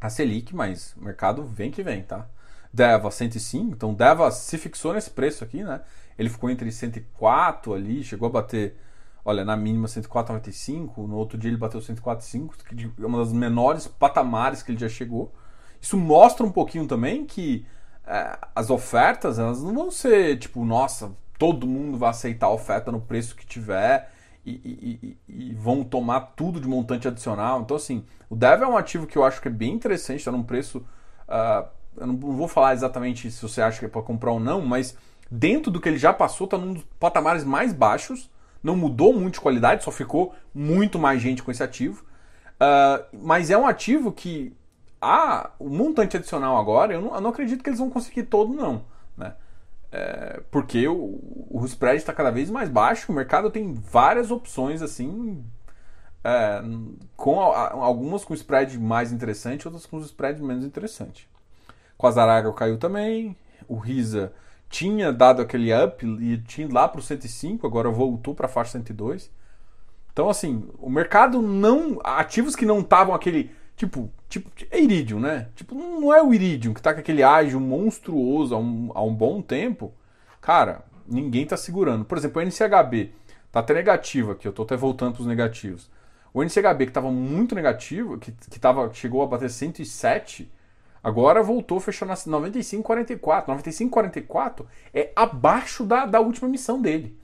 a 0.00 0.08
Selic, 0.08 0.54
mas 0.54 0.94
o 0.96 1.04
mercado 1.04 1.42
vem 1.42 1.72
que 1.72 1.82
vem, 1.82 2.04
tá? 2.04 2.28
Deva 2.72 3.10
105, 3.10 3.74
então 3.74 3.92
Deva 3.92 4.30
se 4.30 4.56
fixou 4.58 4.94
nesse 4.94 5.10
preço 5.10 5.42
aqui, 5.42 5.64
né? 5.64 5.80
Ele 6.16 6.28
ficou 6.28 6.48
entre 6.50 6.70
104 6.70 7.74
ali, 7.74 8.04
chegou 8.04 8.28
a 8.28 8.30
bater, 8.30 8.76
olha, 9.24 9.44
na 9.44 9.56
mínima 9.56 9.88
104,95, 9.88 10.98
no 10.98 11.16
outro 11.16 11.36
dia 11.36 11.50
ele 11.50 11.58
bateu 11.58 11.80
104,5, 11.80 12.50
que 12.64 13.02
é 13.02 13.06
uma 13.06 13.18
das 13.18 13.32
menores 13.32 13.88
patamares 13.88 14.62
que 14.62 14.70
ele 14.70 14.78
já 14.78 14.88
chegou. 14.88 15.34
Isso 15.80 15.96
mostra 15.96 16.46
um 16.46 16.52
pouquinho 16.52 16.86
também 16.86 17.26
que 17.26 17.66
é, 18.06 18.38
as 18.54 18.70
ofertas, 18.70 19.40
elas 19.40 19.60
não 19.60 19.74
vão 19.74 19.90
ser 19.90 20.38
tipo, 20.38 20.64
nossa, 20.64 21.12
todo 21.42 21.66
mundo 21.66 21.98
vai 21.98 22.10
aceitar 22.10 22.46
a 22.46 22.52
oferta 22.52 22.92
no 22.92 23.00
preço 23.00 23.34
que 23.34 23.44
tiver 23.44 24.12
e, 24.46 24.52
e, 24.52 25.18
e, 25.28 25.54
vão 25.54 25.82
tomar 25.82 26.20
tudo 26.36 26.60
de 26.60 26.68
montante 26.68 27.08
adicional. 27.08 27.62
Então, 27.62 27.76
assim, 27.76 28.04
o 28.30 28.36
Dev 28.36 28.62
é 28.62 28.66
um 28.68 28.76
ativo 28.76 29.08
que 29.08 29.18
eu 29.18 29.24
acho 29.24 29.42
que 29.42 29.48
é 29.48 29.50
bem 29.50 29.72
interessante, 29.72 30.18
está 30.18 30.30
num 30.30 30.44
preço. 30.44 30.86
Uh, 31.28 31.66
eu 31.96 32.06
não 32.06 32.16
vou 32.16 32.46
falar 32.46 32.74
exatamente 32.74 33.28
se 33.28 33.42
você 33.42 33.60
acha 33.60 33.80
que 33.80 33.86
é 33.86 33.88
para 33.88 34.02
comprar 34.02 34.30
ou 34.30 34.38
não, 34.38 34.60
mas 34.60 34.96
dentro 35.28 35.68
do 35.68 35.80
que 35.80 35.88
ele 35.88 35.98
já 35.98 36.12
passou, 36.12 36.44
está 36.44 36.56
num 36.56 36.74
dos 36.74 36.84
patamares 37.00 37.42
mais 37.42 37.72
baixos. 37.72 38.30
Não 38.62 38.76
mudou 38.76 39.12
muito 39.12 39.34
de 39.34 39.40
qualidade, 39.40 39.82
só 39.82 39.90
ficou 39.90 40.32
muito 40.54 40.96
mais 40.96 41.20
gente 41.20 41.42
com 41.42 41.50
esse 41.50 41.64
ativo. 41.64 42.04
Uh, 42.54 43.04
mas 43.20 43.50
é 43.50 43.58
um 43.58 43.66
ativo 43.66 44.12
que 44.12 44.56
ah, 45.00 45.50
o 45.58 45.68
montante 45.68 46.16
adicional 46.16 46.56
agora, 46.56 46.92
eu 46.94 47.00
não, 47.00 47.12
eu 47.16 47.20
não 47.20 47.30
acredito 47.30 47.64
que 47.64 47.68
eles 47.68 47.80
vão 47.80 47.90
conseguir 47.90 48.22
todo, 48.22 48.54
não. 48.54 48.84
Né? 49.16 49.34
É, 49.92 50.40
porque 50.50 50.88
o, 50.88 51.20
o 51.50 51.64
spread 51.66 51.98
está 51.98 52.14
cada 52.14 52.30
vez 52.30 52.48
mais 52.48 52.70
baixo, 52.70 53.12
o 53.12 53.14
mercado 53.14 53.50
tem 53.50 53.74
várias 53.74 54.30
opções 54.30 54.80
assim, 54.80 55.44
é, 56.24 56.62
com 57.14 57.38
algumas 57.38 58.24
com 58.24 58.32
spread 58.32 58.78
mais 58.78 59.12
interessante, 59.12 59.68
outras 59.68 59.84
com 59.84 59.98
spread 60.00 60.42
menos 60.42 60.64
interessante. 60.64 61.28
Com 61.98 62.06
a 62.06 62.10
Zaraga 62.10 62.50
caiu 62.54 62.78
também, 62.78 63.36
o 63.68 63.76
Risa 63.76 64.32
tinha 64.72 65.12
dado 65.12 65.42
aquele 65.42 65.70
up 65.74 66.04
e 66.04 66.38
tinha 66.38 66.66
lá 66.72 66.88
para 66.88 66.98
o 66.98 67.02
105, 67.02 67.66
agora 67.66 67.90
voltou 67.90 68.34
para 68.34 68.46
a 68.46 68.48
faixa 68.48 68.72
102. 68.72 69.30
Então, 70.12 70.28
assim, 70.28 70.68
o 70.78 70.90
mercado 70.90 71.40
não. 71.40 71.98
Ativos 72.02 72.56
que 72.56 72.66
não 72.66 72.80
estavam 72.80 73.14
aquele 73.14 73.50
Tipo, 73.82 74.08
tipo, 74.28 74.48
é 74.70 74.80
Iridium, 74.80 75.18
né? 75.18 75.48
Tipo, 75.56 75.74
não 75.74 76.14
é 76.14 76.22
o 76.22 76.32
Iridium 76.32 76.72
que 76.72 76.80
tá 76.80 76.94
com 76.94 77.00
aquele 77.00 77.20
ágio 77.20 77.58
monstruoso 77.58 78.54
há 78.54 78.58
um, 78.58 78.92
há 78.94 79.02
um 79.02 79.12
bom 79.12 79.42
tempo. 79.42 79.92
Cara, 80.40 80.84
ninguém 81.04 81.44
tá 81.44 81.56
segurando. 81.56 82.04
Por 82.04 82.16
exemplo, 82.16 82.40
o 82.40 82.44
NCHB 82.44 83.12
tá 83.50 83.58
até 83.58 83.74
negativo 83.74 84.30
aqui, 84.30 84.46
eu 84.46 84.52
tô 84.52 84.62
até 84.62 84.76
voltando 84.76 85.14
pros 85.14 85.26
negativos. 85.26 85.90
O 86.32 86.44
NCHB 86.44 86.86
que 86.86 86.92
tava 86.92 87.10
muito 87.10 87.56
negativo, 87.56 88.18
que, 88.18 88.30
que 88.30 88.60
tava, 88.60 88.88
chegou 88.94 89.20
a 89.20 89.26
bater 89.26 89.50
107, 89.50 90.48
Agora 91.02 91.42
voltou 91.42 91.80
fechando 91.80 92.12
a 92.12 92.14
95,44. 92.14 93.46
95,44 93.46 94.64
é 94.94 95.10
abaixo 95.16 95.84
da, 95.84 96.06
da 96.06 96.20
última 96.20 96.48
missão 96.48 96.80
dele. 96.80 97.18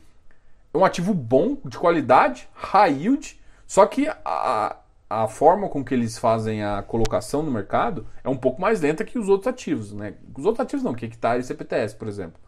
É 0.75 0.77
um 0.77 0.85
ativo 0.85 1.14
bom, 1.14 1.57
de 1.64 1.79
qualidade, 1.79 2.49
high 2.53 2.92
yield, 2.92 3.40
só 3.64 3.87
que 3.87 4.09
a, 4.25 4.77
a 5.11 5.27
forma 5.27 5.68
com 5.68 5.83
que 5.83 5.94
eles 5.94 6.18
fazem 6.18 6.62
a 6.62 6.83
colocação 6.83 7.42
no 7.42 7.51
mercado 7.51 8.07
é 8.23 8.29
um 8.29 8.37
pouco 8.37 8.61
mais 8.61 8.81
lenta 8.81 9.05
que 9.05 9.18
os 9.18 9.29
outros 9.29 9.49
ativos. 9.49 9.92
Né? 9.92 10.14
Os 10.37 10.44
outros 10.44 10.64
ativos 10.64 10.85
não, 10.85 10.94
que 10.94 11.05
é 11.05 11.09
hectare 11.09 11.40
e 11.40 11.44
CPTS, 11.44 11.97
por 11.97 12.09
exemplo. 12.09 12.38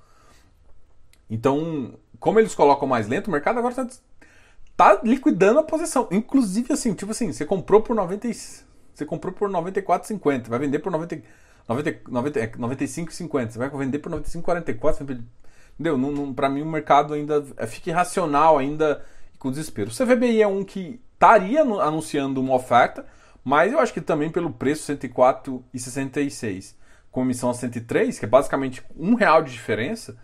Então, 1.28 1.94
como 2.18 2.38
eles 2.38 2.54
colocam 2.54 2.86
mais 2.86 3.08
lento, 3.08 3.28
o 3.28 3.30
mercado 3.30 3.58
agora 3.58 3.72
está 3.72 3.88
tá 4.76 5.00
liquidando 5.02 5.60
a 5.60 5.62
posição. 5.62 6.06
Inclusive, 6.10 6.72
assim, 6.72 6.92
tipo 6.92 7.12
assim, 7.12 7.32
você 7.32 7.46
comprou 7.46 7.80
por 7.80 7.96
90, 7.96 8.28
você 8.32 9.06
comprou 9.06 9.32
por 9.32 9.48
94,50, 9.48 10.48
vai 10.48 10.58
vender 10.58 10.80
por 10.80 10.92
90, 10.92 11.22
90, 11.68 12.10
90, 12.10 12.40
95,50, 12.58 13.50
você 13.50 13.58
vai 13.58 13.70
vender 13.70 14.00
por 14.00 14.12
95,44, 14.12 15.22
entendeu? 15.78 16.34
Para 16.34 16.48
mim 16.50 16.62
o 16.62 16.66
mercado 16.66 17.14
ainda 17.14 17.44
é, 17.56 17.66
fica 17.66 17.90
irracional 17.90 18.58
ainda 18.58 19.02
com 19.40 19.50
desespero. 19.50 19.90
O 19.90 19.92
CVBI 19.92 20.40
é 20.40 20.46
um 20.46 20.62
que 20.62 21.00
estaria 21.14 21.62
anunciando 21.62 22.40
uma 22.40 22.54
oferta, 22.54 23.04
mas 23.42 23.72
eu 23.72 23.80
acho 23.80 23.92
que 23.92 24.00
também 24.00 24.30
pelo 24.30 24.52
preço 24.52 24.92
104,66 24.92 26.78
com 27.10 27.22
emissão 27.22 27.50
a 27.50 27.54
103, 27.54 28.18
que 28.18 28.24
é 28.24 28.28
basicamente 28.28 28.84
um 28.96 29.14
real 29.14 29.42
de 29.42 29.50
diferença, 29.50 30.16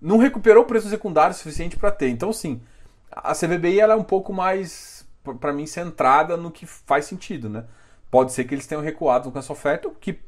não 0.00 0.16
recuperou 0.16 0.62
o 0.62 0.66
preço 0.66 0.88
secundário 0.88 1.34
suficiente 1.34 1.76
para 1.76 1.90
ter. 1.90 2.08
Então, 2.08 2.32
sim, 2.32 2.62
a 3.10 3.34
CVBI 3.34 3.80
ela 3.80 3.92
é 3.92 3.96
um 3.96 4.04
pouco 4.04 4.32
mais, 4.32 5.06
para 5.38 5.52
mim, 5.52 5.66
centrada 5.66 6.36
no 6.36 6.50
que 6.50 6.64
faz 6.64 7.04
sentido, 7.04 7.50
né? 7.50 7.64
Pode 8.10 8.32
ser 8.32 8.44
que 8.44 8.54
eles 8.54 8.66
tenham 8.66 8.82
recuado 8.82 9.30
com 9.30 9.38
essa 9.38 9.52
oferta, 9.52 9.90
que 10.00 10.18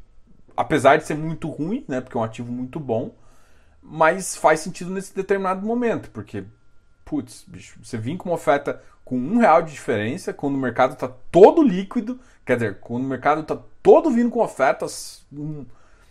apesar 0.55 0.99
de 0.99 1.07
ser 1.07 1.15
muito 1.15 1.49
ruim, 1.49 1.85
né? 1.89 2.01
Porque 2.01 2.17
é 2.17 2.21
um 2.21 2.25
ativo 2.25 2.53
muito 2.53 2.79
bom, 2.79 3.15
mas 3.81 4.37
faz 4.37 4.61
sentido 4.61 4.91
nesse 4.91 5.15
determinado 5.15 5.67
momento, 5.67 6.11
porque, 6.11 6.45
putz, 7.05 7.45
bicho, 7.47 7.79
você 7.83 7.99
vir 7.99 8.17
com 8.17 8.29
uma 8.29 8.35
oferta 8.37 8.83
com 9.05 9.17
um 9.17 9.39
real 9.39 9.63
de 9.63 9.73
diferença, 9.73 10.33
quando 10.33 10.55
o 10.55 10.59
mercado 10.59 10.95
está 10.95 11.09
todo 11.31 11.63
líquido, 11.63 12.19
quer 12.45 12.55
dizer, 12.55 12.81
quando 12.81 13.05
o 13.05 13.09
mercado 13.09 13.43
está 13.43 13.59
todo 13.83 14.11
vindo 14.11 14.31
com 14.31 14.41
ofertas. 14.41 15.27
Hum, 15.33 15.67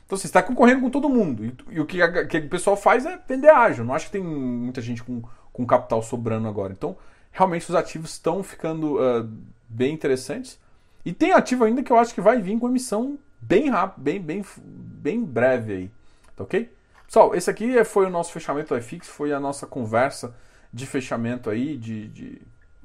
então 0.05 0.17
você 0.17 0.27
está 0.27 0.43
concorrendo 0.43 0.81
com 0.81 0.89
todo 0.89 1.09
mundo. 1.09 1.43
E, 1.43 1.55
e 1.71 1.79
o 1.79 1.85
que, 1.85 2.01
a, 2.01 2.27
que, 2.27 2.37
o 2.37 2.49
pessoal 2.49 2.75
faz 2.75 3.05
é 3.05 3.19
vender 3.27 3.49
ágil. 3.49 3.83
Não 3.83 3.95
acho 3.95 4.05
que 4.05 4.11
tem 4.11 4.23
muita 4.23 4.79
gente 4.81 5.01
com 5.03 5.23
com 5.53 5.65
capital 5.65 6.01
sobrando 6.01 6.47
agora. 6.47 6.73
Então, 6.73 6.97
realmente 7.31 7.69
os 7.69 7.75
ativos 7.75 8.11
estão 8.11 8.43
ficando 8.43 8.95
uh, 8.95 9.29
bem 9.69 9.93
interessantes. 9.93 10.59
E 11.05 11.13
tem 11.13 11.31
ativo 11.31 11.63
ainda 11.63 11.83
que 11.83 11.91
eu 11.91 11.97
acho 11.97 12.13
que 12.13 12.21
vai 12.21 12.41
vir 12.41 12.57
com 12.59 12.67
emissão 12.67 13.19
bem 13.39 13.69
rápido, 13.69 14.03
bem, 14.03 14.19
bem, 14.19 14.43
bem 14.57 15.23
breve 15.23 15.73
aí. 15.73 15.91
Tá 16.35 16.43
ok? 16.43 16.69
Pessoal, 17.05 17.35
esse 17.35 17.49
aqui 17.49 17.83
foi 17.83 18.07
o 18.07 18.09
nosso 18.09 18.31
fechamento 18.31 18.73
do 18.73 18.77
iFix, 18.79 19.07
foi 19.07 19.31
a 19.31 19.39
nossa 19.39 19.67
conversa 19.67 20.35
de 20.73 20.85
fechamento 20.87 21.49
aí, 21.49 21.77
de, 21.77 22.07
de, 22.07 22.41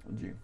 de, 0.09 0.35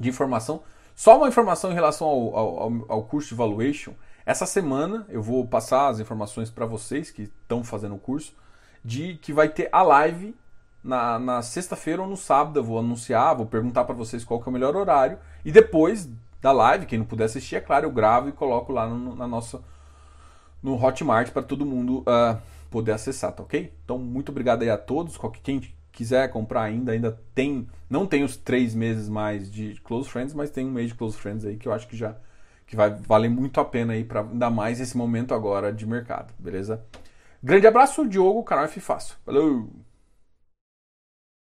de 0.00 0.08
informação. 0.08 0.62
Só 0.94 1.18
uma 1.18 1.28
informação 1.28 1.70
em 1.70 1.74
relação 1.74 2.06
ao, 2.06 2.36
ao, 2.36 2.84
ao, 2.88 3.02
curso 3.02 3.28
de 3.28 3.34
valuation. 3.34 3.92
Essa 4.24 4.46
semana 4.46 5.06
eu 5.10 5.22
vou 5.22 5.46
passar 5.46 5.88
as 5.88 6.00
informações 6.00 6.48
para 6.48 6.64
vocês 6.64 7.10
que 7.10 7.22
estão 7.22 7.62
fazendo 7.62 7.94
o 7.94 7.98
curso, 7.98 8.34
de 8.82 9.18
que 9.18 9.32
vai 9.32 9.48
ter 9.48 9.68
a 9.70 9.82
live 9.82 10.34
na, 10.82 11.18
na 11.18 11.42
sexta-feira 11.42 12.00
ou 12.00 12.08
no 12.08 12.16
sábado 12.16 12.58
eu 12.58 12.64
vou 12.64 12.78
anunciar, 12.78 13.36
vou 13.36 13.46
perguntar 13.46 13.84
para 13.84 13.94
vocês 13.94 14.24
qual 14.24 14.40
que 14.40 14.48
é 14.48 14.50
o 14.50 14.52
melhor 14.52 14.74
horário. 14.74 15.18
E 15.44 15.52
depois 15.52 16.08
da 16.40 16.52
live, 16.52 16.86
quem 16.86 16.98
não 16.98 17.06
puder 17.06 17.24
assistir, 17.24 17.56
é 17.56 17.60
claro, 17.60 17.86
eu 17.86 17.90
gravo 17.90 18.28
e 18.28 18.32
coloco 18.32 18.72
lá 18.72 18.86
no, 18.86 19.14
na 19.14 19.26
nossa 19.26 19.60
no 20.62 20.82
Hotmart 20.82 21.30
para 21.30 21.42
todo 21.42 21.66
mundo 21.66 21.98
uh, 22.00 22.40
poder 22.70 22.92
acessar, 22.92 23.32
tá 23.32 23.42
ok? 23.42 23.72
Então, 23.84 23.98
muito 23.98 24.30
obrigado 24.30 24.62
aí 24.62 24.70
a 24.70 24.78
todos. 24.78 25.18
Quem 25.42 25.60
quiser 25.96 26.28
comprar 26.28 26.62
ainda, 26.62 26.92
ainda 26.92 27.18
tem. 27.34 27.66
Não 27.88 28.06
tem 28.06 28.22
os 28.22 28.36
três 28.36 28.74
meses 28.74 29.08
mais 29.08 29.50
de 29.50 29.80
Close 29.82 30.08
Friends, 30.08 30.34
mas 30.34 30.50
tem 30.50 30.66
um 30.66 30.70
mês 30.70 30.88
de 30.88 30.94
Close 30.94 31.16
Friends 31.16 31.44
aí 31.44 31.56
que 31.56 31.66
eu 31.66 31.72
acho 31.72 31.88
que 31.88 31.96
já 31.96 32.14
que 32.66 32.76
vai 32.76 32.90
valer 32.90 33.30
muito 33.30 33.60
a 33.60 33.64
pena 33.64 33.92
aí 33.92 34.04
para 34.04 34.20
ainda 34.20 34.50
mais 34.50 34.80
esse 34.80 34.96
momento 34.96 35.32
agora 35.32 35.72
de 35.72 35.86
mercado, 35.86 36.34
beleza? 36.38 36.84
Grande 37.42 37.66
abraço, 37.66 38.06
Diogo, 38.08 38.42
canal 38.42 38.64
F 38.64 38.80
Fácil. 38.80 39.16
Valeu! 39.24 39.70